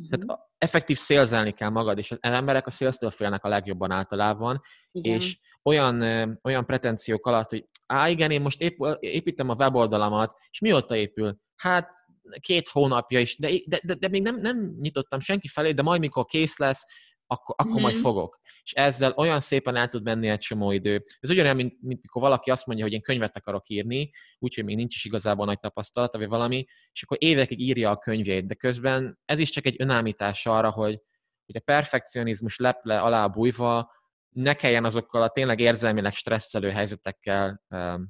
Tehát 0.09 0.41
effektív 0.59 0.97
szélzelni 0.97 1.53
kell 1.53 1.69
magad, 1.69 1.99
és 1.99 2.11
az 2.11 2.19
emberek 2.21 2.67
a 2.67 2.71
szélztől 2.71 3.11
félnek 3.11 3.45
a 3.45 3.49
legjobban 3.49 3.91
általában, 3.91 4.61
igen. 4.93 5.15
és 5.15 5.39
olyan, 5.63 6.01
olyan 6.43 6.67
pretenciók 6.67 7.27
alatt, 7.27 7.51
hogy 7.51 7.65
á, 7.87 8.09
igen, 8.09 8.31
én 8.31 8.41
most 8.41 8.61
épp, 8.61 8.79
építem 8.99 9.49
a 9.49 9.55
weboldalamat, 9.55 10.39
és 10.51 10.61
mióta 10.61 10.97
épül? 10.97 11.39
Hát 11.57 12.07
két 12.41 12.69
hónapja 12.69 13.21
is, 13.21 13.39
de, 13.39 13.51
de, 13.67 13.79
de, 13.85 13.95
de 13.95 14.09
még 14.09 14.23
nem, 14.23 14.37
nem 14.37 14.77
nyitottam 14.81 15.21
senki 15.21 15.49
felé, 15.49 15.73
de 15.73 15.83
majd 15.83 16.01
mikor 16.01 16.25
kész 16.25 16.59
lesz, 16.59 16.87
akkor, 17.31 17.55
akkor 17.59 17.73
mm-hmm. 17.73 17.83
majd 17.83 17.95
fogok. 17.95 18.41
És 18.63 18.73
ezzel 18.73 19.13
olyan 19.17 19.41
szépen 19.41 19.77
el 19.77 19.89
tud 19.89 20.03
menni 20.03 20.29
egy 20.29 20.39
csomó 20.39 20.71
idő. 20.71 21.05
Ez 21.21 21.31
ugyanolyan, 21.31 21.57
mint, 21.57 21.83
mint 21.83 22.03
mikor 22.03 22.23
valaki 22.23 22.51
azt 22.51 22.67
mondja, 22.67 22.85
hogy 22.85 22.95
én 22.95 23.03
könyvet 23.03 23.37
akarok 23.37 23.69
írni, 23.69 24.11
úgyhogy 24.39 24.65
még 24.65 24.77
nincs 24.77 24.95
is 24.95 25.05
igazából 25.05 25.47
nagy 25.47 25.59
tapasztalata, 25.59 26.19
vagy 26.19 26.29
valami, 26.29 26.67
és 26.93 27.03
akkor 27.03 27.17
évekig 27.21 27.61
írja 27.61 27.91
a 27.91 27.99
könyvét, 27.99 28.47
de 28.47 28.55
közben 28.55 29.19
ez 29.25 29.39
is 29.39 29.51
csak 29.51 29.67
egy 29.67 29.77
önállítás 29.79 30.47
arra, 30.47 30.71
hogy, 30.71 31.01
hogy 31.47 31.57
a 31.57 31.61
perfekcionizmus 31.65 32.57
leple 32.57 33.01
alá 33.01 33.27
bújva 33.27 33.93
ne 34.29 34.55
kelljen 34.55 34.85
azokkal 34.85 35.23
a 35.23 35.29
tényleg 35.29 35.61
érzelmileg 35.61 36.13
stresszelő 36.13 36.71
helyzetekkel 36.71 37.63
um, 37.69 38.09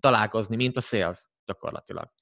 találkozni, 0.00 0.56
mint 0.56 0.76
a 0.76 0.80
sales 0.80 1.28
gyakorlatilag. 1.44 2.12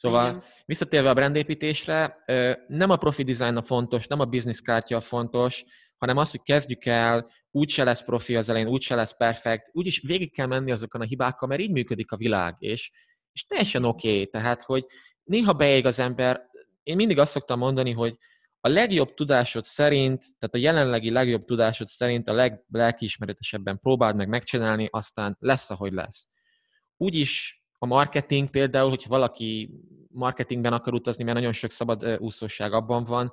Szóval 0.00 0.28
Igen. 0.28 0.44
visszatérve 0.64 1.10
a 1.10 1.14
brandépítésre, 1.14 2.24
nem 2.66 2.90
a 2.90 2.96
profi 2.96 3.22
design 3.22 3.56
a 3.56 3.62
fontos, 3.62 4.06
nem 4.06 4.20
a 4.20 4.24
business 4.24 4.60
kártya 4.60 4.96
a 4.96 5.00
fontos, 5.00 5.64
hanem 5.96 6.16
az, 6.16 6.30
hogy 6.30 6.42
kezdjük 6.42 6.84
el, 6.84 7.30
úgyse 7.50 7.84
lesz 7.84 8.04
profi 8.04 8.36
az 8.36 8.48
elején, 8.48 8.68
úgyse 8.68 8.94
lesz 8.94 9.16
perfekt, 9.16 9.68
úgyis 9.72 10.02
végig 10.06 10.32
kell 10.32 10.46
menni 10.46 10.70
azokon 10.70 11.00
a 11.00 11.04
hibákkal, 11.04 11.48
mert 11.48 11.60
így 11.60 11.70
működik 11.70 12.12
a 12.12 12.16
világ, 12.16 12.56
és, 12.58 12.90
és 13.32 13.46
teljesen 13.46 13.84
oké. 13.84 14.10
Okay. 14.10 14.26
Tehát, 14.26 14.62
hogy 14.62 14.84
néha 15.22 15.52
beég 15.52 15.86
az 15.86 15.98
ember, 15.98 16.40
én 16.82 16.96
mindig 16.96 17.18
azt 17.18 17.32
szoktam 17.32 17.58
mondani, 17.58 17.92
hogy 17.92 18.18
a 18.60 18.68
legjobb 18.68 19.14
tudásod 19.14 19.64
szerint, 19.64 20.24
tehát 20.38 20.54
a 20.54 20.58
jelenlegi 20.58 21.10
legjobb 21.10 21.44
tudásod 21.44 21.86
szerint 21.86 22.28
a 22.28 22.32
leglelkiismeretesebben 22.32 23.78
próbáld 23.78 24.16
meg 24.16 24.28
megcsinálni, 24.28 24.88
aztán 24.90 25.36
lesz, 25.40 25.70
ahogy 25.70 25.92
lesz. 25.92 26.28
Úgyis 26.96 27.59
a 27.82 27.86
marketing 27.86 28.50
például, 28.50 28.88
hogyha 28.88 29.08
valaki 29.08 29.70
marketingben 30.08 30.72
akar 30.72 30.94
utazni, 30.94 31.24
mert 31.24 31.36
nagyon 31.36 31.52
sok 31.52 31.70
szabad 31.70 32.18
úszóság 32.18 32.72
abban 32.72 33.04
van, 33.04 33.32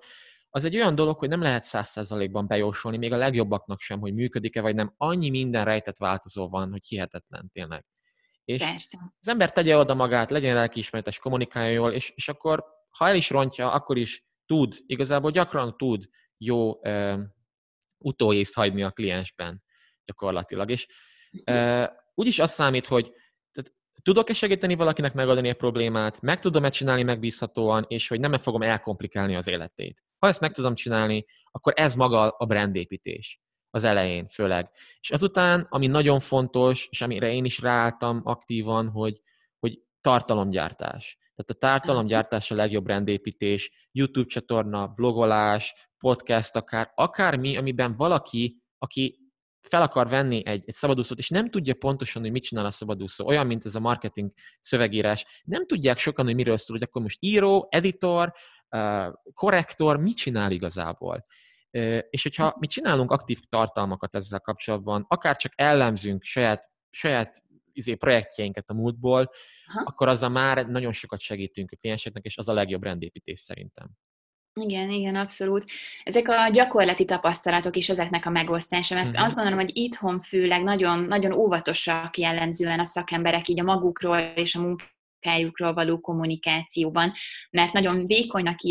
az 0.49 0.63
egy 0.63 0.75
olyan 0.75 0.95
dolog, 0.95 1.17
hogy 1.17 1.29
nem 1.29 1.41
lehet 1.41 1.63
száz 1.63 1.89
százalékban 1.89 2.47
bejósolni, 2.47 2.97
még 2.97 3.13
a 3.13 3.17
legjobbaknak 3.17 3.79
sem, 3.79 3.99
hogy 3.99 4.13
működik-e, 4.13 4.61
vagy 4.61 4.75
nem. 4.75 4.93
Annyi 4.97 5.29
minden 5.29 5.65
rejtett 5.65 5.97
változó 5.97 6.49
van, 6.49 6.71
hogy 6.71 6.85
hihetetlen 6.85 7.49
tényleg. 7.53 7.85
És 8.45 8.61
Persze. 8.61 9.13
az 9.19 9.27
ember 9.27 9.51
tegye 9.51 9.77
oda 9.77 9.93
magát, 9.93 10.31
legyen 10.31 10.55
lelkiismeretes, 10.55 11.19
kommunikáljon 11.19 11.73
jól, 11.73 11.91
és, 11.91 12.11
és 12.15 12.27
akkor, 12.27 12.65
ha 12.89 13.07
el 13.07 13.15
is 13.15 13.29
rontja, 13.29 13.71
akkor 13.71 13.97
is 13.97 14.25
tud, 14.45 14.75
igazából 14.85 15.31
gyakran 15.31 15.77
tud 15.77 16.05
jó 16.37 16.71
uh, 16.71 17.19
utóészt 17.97 18.53
hagyni 18.53 18.83
a 18.83 18.91
kliensben 18.91 19.63
gyakorlatilag. 20.05 20.69
És 20.69 20.87
uh, 21.45 21.87
úgyis 22.13 22.39
azt 22.39 22.53
számít, 22.53 22.85
hogy 22.85 23.13
tudok-e 24.07 24.33
segíteni 24.33 24.75
valakinek 24.75 25.13
megoldani 25.13 25.49
a 25.49 25.53
problémát, 25.53 26.21
meg 26.21 26.39
tudom-e 26.39 26.69
csinálni 26.69 27.03
megbízhatóan, 27.03 27.85
és 27.87 28.07
hogy 28.07 28.19
nem 28.19 28.33
-e 28.33 28.37
fogom 28.37 28.61
elkomplikálni 28.61 29.35
az 29.35 29.47
életét. 29.47 30.03
Ha 30.17 30.27
ezt 30.27 30.39
meg 30.39 30.51
tudom 30.51 30.75
csinálni, 30.75 31.25
akkor 31.51 31.73
ez 31.75 31.95
maga 31.95 32.29
a 32.29 32.45
brandépítés 32.45 33.39
az 33.69 33.83
elején 33.83 34.27
főleg. 34.27 34.69
És 34.99 35.09
azután, 35.09 35.67
ami 35.69 35.87
nagyon 35.87 36.19
fontos, 36.19 36.87
és 36.91 37.01
amire 37.01 37.33
én 37.33 37.45
is 37.45 37.59
ráálltam 37.59 38.21
aktívan, 38.23 38.89
hogy, 38.89 39.21
hogy 39.59 39.79
tartalomgyártás. 40.01 41.17
Tehát 41.35 41.51
a 41.51 41.67
tartalomgyártás 41.67 42.51
a 42.51 42.55
legjobb 42.55 42.83
brandépítés, 42.83 43.89
YouTube 43.91 44.29
csatorna, 44.29 44.87
blogolás, 44.87 45.89
podcast 45.97 46.55
akár, 46.55 46.91
akármi, 46.95 47.57
amiben 47.57 47.95
valaki, 47.95 48.61
aki 48.77 49.26
fel 49.67 49.81
akar 49.81 50.07
venni 50.07 50.45
egy, 50.45 50.63
egy 50.65 50.73
szabadúszót, 50.73 51.19
és 51.19 51.29
nem 51.29 51.49
tudja 51.49 51.73
pontosan, 51.73 52.21
hogy 52.21 52.31
mit 52.31 52.43
csinál 52.43 52.65
a 52.65 52.71
szabadúszó, 52.71 53.25
olyan, 53.27 53.45
mint 53.45 53.65
ez 53.65 53.75
a 53.75 53.79
marketing 53.79 54.31
szövegírás, 54.59 55.25
nem 55.43 55.65
tudják 55.65 55.97
sokan, 55.97 56.25
hogy 56.25 56.35
miről 56.35 56.57
szól, 56.57 56.77
hogy 56.77 56.87
akkor 56.87 57.01
most 57.01 57.17
író, 57.21 57.67
editor, 57.69 58.33
korrektor, 59.33 59.97
mit 59.97 60.15
csinál 60.17 60.51
igazából. 60.51 61.25
És 62.09 62.23
hogyha 62.23 62.55
mi 62.59 62.67
csinálunk 62.67 63.11
aktív 63.11 63.39
tartalmakat 63.49 64.15
ezzel 64.15 64.39
kapcsolatban, 64.39 65.05
akár 65.07 65.35
csak 65.35 65.53
ellenzünk 65.55 66.23
saját, 66.23 66.71
saját 66.89 67.43
izé, 67.71 67.95
projektjeinket 67.95 68.69
a 68.69 68.73
múltból, 68.73 69.29
Aha. 69.67 69.83
akkor 69.85 70.07
azzal 70.07 70.29
már 70.29 70.67
nagyon 70.67 70.91
sokat 70.91 71.19
segítünk 71.19 71.71
a 71.71 71.75
klienseknek, 71.75 72.23
és 72.23 72.37
az 72.37 72.49
a 72.49 72.53
legjobb 72.53 72.83
rendépítés 72.83 73.39
szerintem. 73.39 73.89
Igen, 74.59 74.89
igen, 74.89 75.15
abszolút. 75.15 75.65
Ezek 76.03 76.27
a 76.27 76.49
gyakorlati 76.51 77.05
tapasztalatok 77.05 77.75
is 77.75 77.89
ezeknek 77.89 78.25
a 78.25 78.29
megosztása, 78.29 78.95
mert 78.95 79.07
uh-huh. 79.07 79.23
azt 79.23 79.35
gondolom, 79.35 79.59
hogy 79.59 79.71
itthon 79.73 80.19
főleg 80.19 80.63
nagyon, 80.63 80.99
nagyon 80.99 81.31
óvatosak 81.31 82.17
jellemzően 82.17 82.79
a 82.79 82.85
szakemberek 82.85 83.47
így 83.47 83.59
a 83.59 83.63
magukról 83.63 84.17
és 84.17 84.55
a 84.55 84.61
munkájukról 84.61 85.73
való 85.73 85.99
kommunikációban, 85.99 87.13
mert 87.49 87.73
nagyon 87.73 88.05
vékonynak 88.05 88.61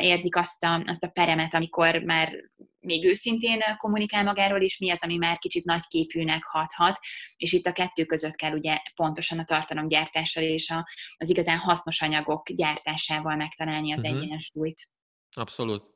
érzik 0.00 0.36
azt 0.36 0.64
a, 0.64 0.82
azt 0.86 1.04
a 1.04 1.10
peremet, 1.10 1.54
amikor 1.54 1.96
már 1.96 2.32
még 2.80 3.04
őszintén 3.04 3.60
kommunikál 3.76 4.24
magáról, 4.24 4.60
és 4.60 4.78
mi 4.78 4.90
az, 4.90 5.04
ami 5.04 5.16
már 5.16 5.38
kicsit 5.38 5.64
nagyképűnek 5.64 6.44
hathat, 6.44 6.98
és 7.36 7.52
itt 7.52 7.66
a 7.66 7.72
kettő 7.72 8.04
között 8.04 8.34
kell 8.34 8.52
ugye 8.52 8.78
pontosan 8.94 9.38
a 9.38 9.44
tartalomgyártással 9.44 10.42
és 10.42 10.70
a, 10.70 10.88
az 11.16 11.30
igazán 11.30 11.58
hasznos 11.58 12.02
anyagok 12.02 12.50
gyártásával 12.50 13.36
megtalálni 13.36 13.92
az 13.92 14.02
uh-huh. 14.02 14.22
egyensúlyt. 14.22 14.88
Abszolút. 15.34 15.92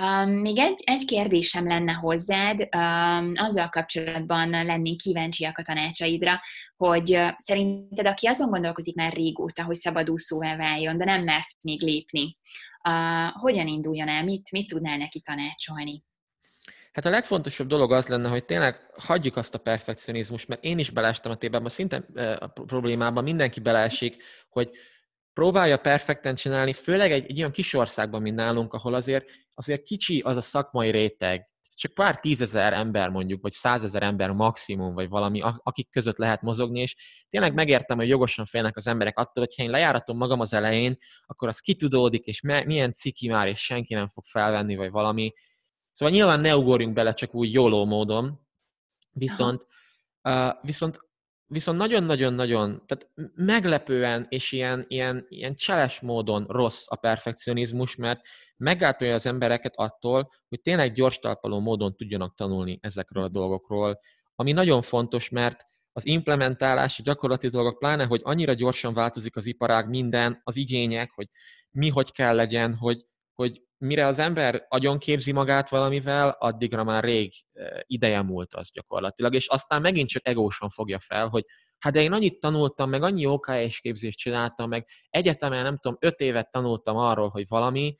Um, 0.00 0.30
még 0.30 0.58
egy, 0.58 0.82
egy 0.84 1.04
kérdésem 1.04 1.66
lenne 1.66 1.92
hozzád, 1.92 2.60
um, 2.60 3.32
azzal 3.34 3.68
kapcsolatban 3.68 4.48
lennénk 4.48 4.96
kíváncsiak 4.96 5.58
a 5.58 5.62
tanácsaidra, 5.62 6.40
hogy 6.76 7.16
uh, 7.16 7.30
szerinted, 7.36 8.06
aki 8.06 8.26
azon 8.26 8.50
gondolkozik 8.50 8.94
már 8.94 9.12
régóta, 9.12 9.64
hogy 9.64 9.74
szabadúszóvá 9.74 10.56
váljon, 10.56 10.98
de 10.98 11.04
nem 11.04 11.24
mert 11.24 11.46
még 11.60 11.82
lépni, 11.82 12.38
uh, 12.88 13.30
hogyan 13.32 13.66
induljon 13.66 14.08
el, 14.08 14.24
mit, 14.24 14.50
mit 14.50 14.68
tudnál 14.68 14.96
neki 14.96 15.20
tanácsolni? 15.20 16.04
Hát 16.92 17.04
a 17.04 17.10
legfontosabb 17.10 17.66
dolog 17.66 17.92
az 17.92 18.06
lenne, 18.06 18.28
hogy 18.28 18.44
tényleg 18.44 18.80
hagyjuk 18.96 19.36
azt 19.36 19.54
a 19.54 19.58
perfekcionizmust, 19.58 20.48
mert 20.48 20.64
én 20.64 20.78
is 20.78 20.90
beleestem 20.90 21.32
a 21.32 21.36
tébában, 21.36 21.68
szinte 21.68 22.04
a 22.38 22.46
problémában 22.46 23.24
mindenki 23.24 23.60
beleesik, 23.60 24.22
hogy 24.48 24.70
próbálja 25.34 25.76
perfekten 25.76 26.34
csinálni, 26.34 26.72
főleg 26.72 27.12
egy, 27.12 27.30
egy 27.30 27.38
olyan 27.38 27.50
kis 27.50 27.74
országban, 27.74 28.22
mint 28.22 28.36
nálunk, 28.36 28.72
ahol 28.72 28.94
azért, 28.94 29.30
azért 29.54 29.82
kicsi 29.82 30.20
az 30.20 30.36
a 30.36 30.40
szakmai 30.40 30.90
réteg, 30.90 31.48
csak 31.76 31.94
pár 31.94 32.20
tízezer 32.20 32.72
ember 32.72 33.08
mondjuk, 33.08 33.42
vagy 33.42 33.52
százezer 33.52 34.02
ember 34.02 34.30
maximum, 34.30 34.94
vagy 34.94 35.08
valami, 35.08 35.40
akik 35.62 35.90
között 35.90 36.16
lehet 36.16 36.42
mozogni, 36.42 36.80
és 36.80 36.96
tényleg 37.30 37.54
megértem, 37.54 37.96
hogy 37.96 38.08
jogosan 38.08 38.44
félnek 38.44 38.76
az 38.76 38.86
emberek 38.86 39.18
attól, 39.18 39.44
hogy 39.44 39.54
ha 39.56 39.62
én 39.62 39.70
lejáratom 39.70 40.16
magam 40.16 40.40
az 40.40 40.52
elején, 40.52 40.96
akkor 41.26 41.48
az 41.48 41.58
kitudódik, 41.58 42.26
és 42.26 42.40
me- 42.40 42.64
milyen 42.64 42.92
ciki 42.92 43.28
már, 43.28 43.48
és 43.48 43.60
senki 43.60 43.94
nem 43.94 44.08
fog 44.08 44.24
felvenni, 44.24 44.76
vagy 44.76 44.90
valami. 44.90 45.32
Szóval 45.92 46.14
nyilván 46.14 46.40
ne 46.40 46.56
ugorjunk 46.56 46.94
bele 46.94 47.14
csak 47.14 47.34
úgy 47.34 47.52
jóló 47.52 47.84
módon, 47.84 48.40
viszont, 49.10 49.66
uh, 50.22 50.52
viszont 50.62 50.98
viszont 51.46 51.78
nagyon-nagyon-nagyon, 51.78 52.82
tehát 52.86 53.10
meglepően 53.34 54.26
és 54.28 54.52
ilyen, 54.52 54.84
ilyen, 54.88 55.26
ilyen 55.28 55.54
cseles 55.54 56.00
módon 56.00 56.46
rossz 56.48 56.84
a 56.88 56.96
perfekcionizmus, 56.96 57.96
mert 57.96 58.20
meggátolja 58.56 59.14
az 59.14 59.26
embereket 59.26 59.76
attól, 59.76 60.30
hogy 60.48 60.60
tényleg 60.60 60.92
gyors 60.92 61.18
talpaló 61.18 61.60
módon 61.60 61.96
tudjanak 61.96 62.34
tanulni 62.34 62.78
ezekről 62.82 63.24
a 63.24 63.28
dolgokról, 63.28 64.00
ami 64.34 64.52
nagyon 64.52 64.82
fontos, 64.82 65.28
mert 65.28 65.66
az 65.92 66.06
implementálás, 66.06 66.98
a 66.98 67.02
gyakorlati 67.02 67.48
dolgok, 67.48 67.78
pláne, 67.78 68.04
hogy 68.04 68.20
annyira 68.24 68.52
gyorsan 68.52 68.94
változik 68.94 69.36
az 69.36 69.46
iparág, 69.46 69.88
minden, 69.88 70.40
az 70.44 70.56
igények, 70.56 71.10
hogy 71.14 71.28
mi 71.70 71.88
hogy 71.88 72.12
kell 72.12 72.34
legyen, 72.34 72.74
hogy, 72.74 73.04
hogy 73.34 73.62
mire 73.78 74.06
az 74.06 74.18
ember 74.18 74.66
agyon 74.68 74.98
képzi 74.98 75.32
magát 75.32 75.68
valamivel, 75.68 76.36
addigra 76.38 76.84
már 76.84 77.04
rég 77.04 77.32
ideje 77.82 78.22
múlt 78.22 78.54
az 78.54 78.70
gyakorlatilag, 78.72 79.34
és 79.34 79.46
aztán 79.46 79.80
megint 79.80 80.08
csak 80.08 80.28
egósan 80.28 80.68
fogja 80.68 80.98
fel, 80.98 81.28
hogy 81.28 81.44
hát 81.78 81.92
de 81.92 82.02
én 82.02 82.12
annyit 82.12 82.40
tanultam, 82.40 82.90
meg 82.90 83.02
annyi 83.02 83.26
OKS 83.26 83.80
képzést 83.80 84.18
csináltam, 84.18 84.68
meg 84.68 84.88
egyetemen 85.10 85.62
nem 85.62 85.76
tudom, 85.76 85.98
öt 86.00 86.20
évet 86.20 86.50
tanultam 86.50 86.96
arról, 86.96 87.28
hogy 87.28 87.44
valami, 87.48 87.96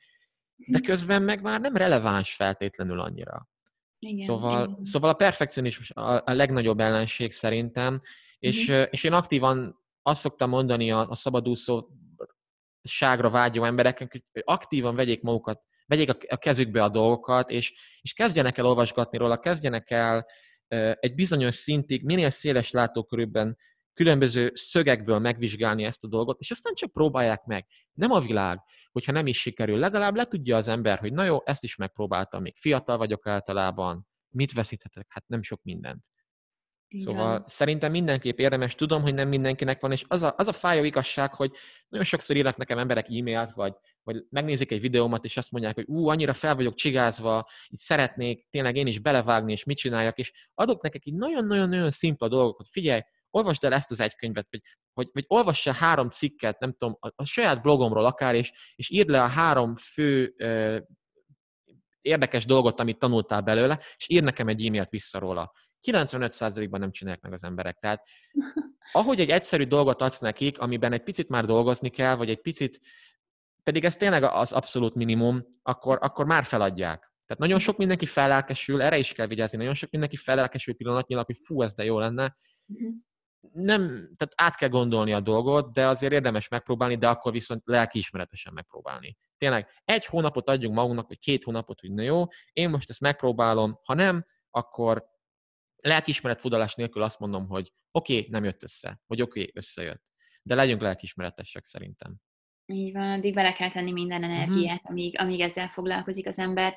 de 0.55 0.79
közben 0.79 1.21
meg 1.21 1.41
már 1.41 1.61
nem 1.61 1.75
releváns 1.75 2.33
feltétlenül 2.33 2.99
annyira. 2.99 3.49
Igen, 3.99 4.25
szóval, 4.25 4.63
igen. 4.63 4.83
szóval 4.83 5.09
a 5.09 5.13
perfekcionizmus 5.13 5.91
a, 5.91 6.21
a 6.25 6.33
legnagyobb 6.33 6.79
ellenség 6.79 7.31
szerintem, 7.31 8.01
és, 8.39 8.67
uh-huh. 8.67 8.85
és 8.89 9.03
én 9.03 9.13
aktívan 9.13 9.83
azt 10.01 10.19
szoktam 10.19 10.49
mondani 10.49 10.91
a, 10.91 11.09
a 11.09 11.15
szabadúszó 11.15 11.87
ságra 12.87 13.29
vágyó 13.29 13.63
embereknek, 13.63 14.11
hogy 14.11 14.43
aktívan 14.43 14.95
vegyék 14.95 15.21
magukat 15.21 15.61
vegyék 15.87 16.09
a 16.27 16.37
kezükbe 16.37 16.83
a 16.83 16.89
dolgokat, 16.89 17.49
és, 17.49 17.73
és 18.01 18.13
kezdjenek 18.13 18.57
el 18.57 18.65
olvasgatni 18.65 19.17
róla, 19.17 19.39
kezdjenek 19.39 19.91
el 19.91 20.25
egy 20.99 21.15
bizonyos 21.15 21.55
szintig, 21.55 22.03
minél 22.03 22.29
széles 22.29 22.71
látókörülben 22.71 23.57
különböző 23.93 24.51
szögekből 24.53 25.19
megvizsgálni 25.19 25.83
ezt 25.83 26.03
a 26.03 26.07
dolgot, 26.07 26.39
és 26.39 26.51
aztán 26.51 26.73
csak 26.73 26.91
próbálják 26.91 27.43
meg. 27.43 27.67
Nem 27.93 28.11
a 28.11 28.19
világ, 28.19 28.59
hogyha 28.91 29.11
nem 29.11 29.27
is 29.27 29.39
sikerül, 29.39 29.77
legalább 29.77 30.15
le 30.15 30.25
tudja 30.25 30.55
az 30.55 30.67
ember, 30.67 30.99
hogy 30.99 31.13
na 31.13 31.23
jó, 31.23 31.41
ezt 31.45 31.63
is 31.63 31.75
megpróbáltam, 31.75 32.41
még 32.41 32.55
fiatal 32.55 32.97
vagyok 32.97 33.27
általában, 33.27 34.07
mit 34.29 34.53
veszíthetek? 34.53 35.05
Hát 35.09 35.27
nem 35.27 35.41
sok 35.41 35.63
mindent. 35.63 36.05
Igen. 36.87 37.05
Szóval 37.05 37.43
szerintem 37.47 37.91
mindenképp 37.91 38.37
érdemes, 38.37 38.75
tudom, 38.75 39.01
hogy 39.01 39.13
nem 39.13 39.27
mindenkinek 39.27 39.81
van, 39.81 39.91
és 39.91 40.03
az 40.07 40.21
a, 40.21 40.33
az 40.37 40.47
a 40.47 40.53
fájó 40.53 40.83
igazság, 40.83 41.33
hogy 41.33 41.51
nagyon 41.87 42.05
sokszor 42.05 42.35
írnak 42.35 42.57
nekem 42.57 42.77
emberek 42.77 43.05
e-mailt, 43.05 43.51
vagy, 43.51 43.73
vagy 44.03 44.23
megnézik 44.29 44.71
egy 44.71 44.81
videómat, 44.81 45.25
és 45.25 45.37
azt 45.37 45.51
mondják, 45.51 45.75
hogy 45.75 45.85
ú, 45.87 46.07
annyira 46.07 46.33
fel 46.33 46.55
vagyok 46.55 46.75
csigázva, 46.75 47.47
így 47.69 47.79
szeretnék 47.79 48.47
tényleg 48.49 48.75
én 48.75 48.87
is 48.87 48.99
belevágni, 48.99 49.51
és 49.51 49.63
mit 49.63 49.77
csináljak, 49.77 50.17
és 50.17 50.31
adok 50.53 50.81
nekik 50.81 51.05
egy 51.05 51.13
nagyon-nagyon-nagyon 51.13 51.91
szimpla 51.91 52.27
dolgokat. 52.27 52.67
Figyelj, 52.69 53.01
olvasd 53.29 53.63
el 53.63 53.73
ezt 53.73 53.91
az 53.91 53.99
egy 53.99 54.15
könyvet, 54.15 54.47
vagy, 54.49 54.61
vagy, 54.93 55.09
vagy 55.13 55.25
olvass 55.27 55.67
el 55.67 55.73
három 55.73 56.09
cikket, 56.09 56.59
nem 56.59 56.71
tudom, 56.71 56.97
a, 56.99 57.11
a 57.15 57.25
saját 57.25 57.61
blogomról 57.61 58.05
akár, 58.05 58.35
és, 58.35 58.51
és 58.75 58.89
írd 58.89 59.09
le 59.09 59.23
a 59.23 59.27
három 59.27 59.75
fő 59.75 60.33
ö, 60.37 60.77
érdekes 62.01 62.45
dolgot, 62.45 62.79
amit 62.79 62.99
tanultál 62.99 63.41
belőle, 63.41 63.79
és 63.97 64.09
ír 64.09 64.23
nekem 64.23 64.47
egy 64.47 64.65
e-mailt 64.65 64.89
vissza 64.89 65.19
róla. 65.19 65.51
95%-ban 65.85 66.79
nem 66.79 66.91
csinálják 66.91 67.23
meg 67.23 67.33
az 67.33 67.43
emberek. 67.43 67.77
Tehát 67.79 68.07
ahogy 68.91 69.19
egy 69.19 69.29
egyszerű 69.29 69.63
dolgot 69.63 70.01
adsz 70.01 70.19
nekik, 70.19 70.59
amiben 70.59 70.93
egy 70.93 71.03
picit 71.03 71.29
már 71.29 71.45
dolgozni 71.45 71.89
kell, 71.89 72.15
vagy 72.15 72.29
egy 72.29 72.41
picit, 72.41 72.79
pedig 73.63 73.85
ez 73.85 73.95
tényleg 73.95 74.23
az 74.23 74.51
abszolút 74.51 74.95
minimum, 74.95 75.45
akkor, 75.63 75.97
akkor 76.01 76.25
már 76.25 76.43
feladják. 76.43 77.13
Tehát 77.25 77.41
nagyon 77.41 77.59
sok 77.59 77.77
mindenki 77.77 78.05
fellelkesül, 78.05 78.81
erre 78.81 78.97
is 78.97 79.13
kell 79.13 79.27
vigyázni, 79.27 79.57
nagyon 79.57 79.73
sok 79.73 79.91
mindenki 79.91 80.15
fellelkesül 80.15 80.75
pillanatnyilag, 80.75 81.25
hogy 81.25 81.37
fú, 81.43 81.61
ez 81.61 81.73
de 81.73 81.83
jó 81.83 81.99
lenne. 81.99 82.37
Mhm. 82.65 82.87
Nem, 83.53 83.81
tehát 83.89 84.33
át 84.35 84.55
kell 84.55 84.69
gondolni 84.69 85.13
a 85.13 85.19
dolgot, 85.19 85.73
de 85.73 85.87
azért 85.87 86.13
érdemes 86.13 86.47
megpróbálni, 86.47 86.95
de 86.97 87.07
akkor 87.07 87.31
viszont 87.31 87.61
lelkiismeretesen 87.65 88.53
megpróbálni. 88.53 89.17
Tényleg 89.37 89.67
egy 89.85 90.05
hónapot 90.05 90.49
adjunk 90.49 90.75
magunknak, 90.75 91.07
vagy 91.07 91.19
két 91.19 91.43
hónapot, 91.43 91.79
hogy 91.79 91.91
na 91.91 92.01
jó, 92.01 92.25
én 92.53 92.69
most 92.69 92.89
ezt 92.89 92.99
megpróbálom, 92.99 93.73
ha 93.83 93.93
nem, 93.93 94.23
akkor 94.49 95.05
lelkiismeret 95.85 96.39
fudalás 96.39 96.75
nélkül 96.75 97.01
azt 97.01 97.19
mondom, 97.19 97.47
hogy 97.47 97.73
oké, 97.91 98.17
okay, 98.17 98.27
nem 98.31 98.43
jött 98.43 98.63
össze, 98.63 99.01
vagy 99.07 99.21
oké, 99.21 99.39
okay, 99.39 99.51
összejött. 99.55 100.03
De 100.41 100.55
legyünk 100.55 100.81
lelkiismeretesek 100.81 101.65
szerintem. 101.65 102.15
Így 102.65 102.93
van, 102.93 103.11
addig 103.11 103.33
bele 103.33 103.53
kell 103.53 103.69
tenni 103.69 103.91
minden 103.91 104.21
mhm. 104.21 104.31
energiát, 104.31 104.75
uh-huh. 104.75 104.91
amíg, 104.91 105.19
amíg 105.19 105.39
ezzel 105.39 105.67
foglalkozik 105.67 106.27
az 106.27 106.39
ember. 106.39 106.75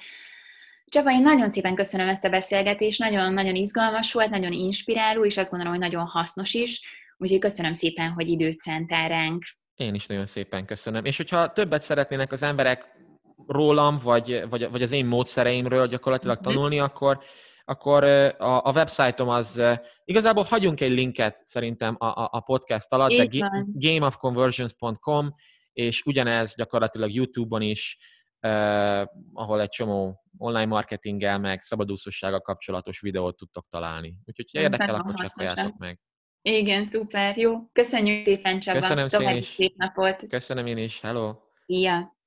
Csaba, 0.85 1.13
én 1.13 1.23
nagyon 1.23 1.49
szépen 1.49 1.75
köszönöm 1.75 2.09
ezt 2.09 2.25
a 2.25 2.29
beszélgetést, 2.29 2.99
nagyon-nagyon 2.99 3.55
izgalmas 3.55 4.13
volt, 4.13 4.31
nagyon 4.31 4.53
inspiráló, 4.53 5.25
és 5.25 5.37
azt 5.37 5.51
gondolom, 5.51 5.75
hogy 5.75 5.83
nagyon 5.83 6.07
hasznos 6.07 6.55
is. 6.55 6.81
Úgyhogy 7.17 7.39
köszönöm 7.39 7.73
szépen, 7.73 8.13
hogy 8.13 8.29
időt 8.29 8.61
szántál 8.61 9.09
ránk. 9.09 9.43
Én 9.75 9.95
is 9.95 10.07
nagyon 10.07 10.27
szépen 10.27 10.67
köszönöm. 10.67 11.05
És 11.05 11.17
hogyha 11.17 11.53
többet 11.53 11.83
szeretnének 11.83 12.33
az 12.33 12.43
emberek 12.43 12.87
rólam, 13.47 13.99
vagy, 14.03 14.49
vagy, 14.49 14.71
vagy 14.71 14.83
az 14.83 14.93
én 14.93 15.07
módszereimről 15.07 15.87
gyakorlatilag 15.87 16.37
mhm. 16.37 16.45
tanulni, 16.45 16.79
akkor 16.79 17.21
akkor 17.69 18.05
a, 18.05 18.61
a 18.65 18.73
websájtom 18.75 19.29
az, 19.29 19.63
igazából 20.05 20.45
hagyunk 20.45 20.81
egy 20.81 20.91
linket 20.91 21.41
szerintem 21.45 21.97
a, 21.99 22.07
a, 22.07 22.29
a 22.33 22.41
podcast 22.41 22.93
alatt, 22.93 23.11
de 23.11 23.51
gameofconversions.com, 23.73 25.35
és 25.73 26.03
ugyanez 26.03 26.55
gyakorlatilag 26.57 27.11
YouTube-on 27.11 27.63
is, 27.63 27.99
eh, 28.41 29.03
ahol 29.33 29.61
egy 29.61 29.69
csomó 29.69 30.23
online 30.39 30.67
marketinggel, 30.67 31.39
meg 31.39 31.61
szabadúszósággal 31.61 32.41
kapcsolatos 32.41 33.01
videót 33.01 33.37
tudtok 33.37 33.67
találni. 33.69 34.15
Úgyhogy, 34.25 34.51
ha 34.53 34.61
érdekel, 34.61 34.95
akkor 34.95 35.15
csekkoljátok 35.15 35.79
meg. 35.79 36.01
Igen, 36.43 36.85
szuper, 36.85 37.37
jó. 37.37 37.69
Köszönjük 37.73 38.25
szépen, 38.25 38.59
Csaba. 38.59 38.79
Köszönöm 38.79 39.09
szépen 39.09 39.37
is. 39.37 39.47
Szép 39.47 39.75
napot. 39.77 40.27
Köszönöm 40.29 40.67
én 40.67 40.79
is. 40.79 41.01
Hello. 41.01 41.35
Szia. 41.63 42.18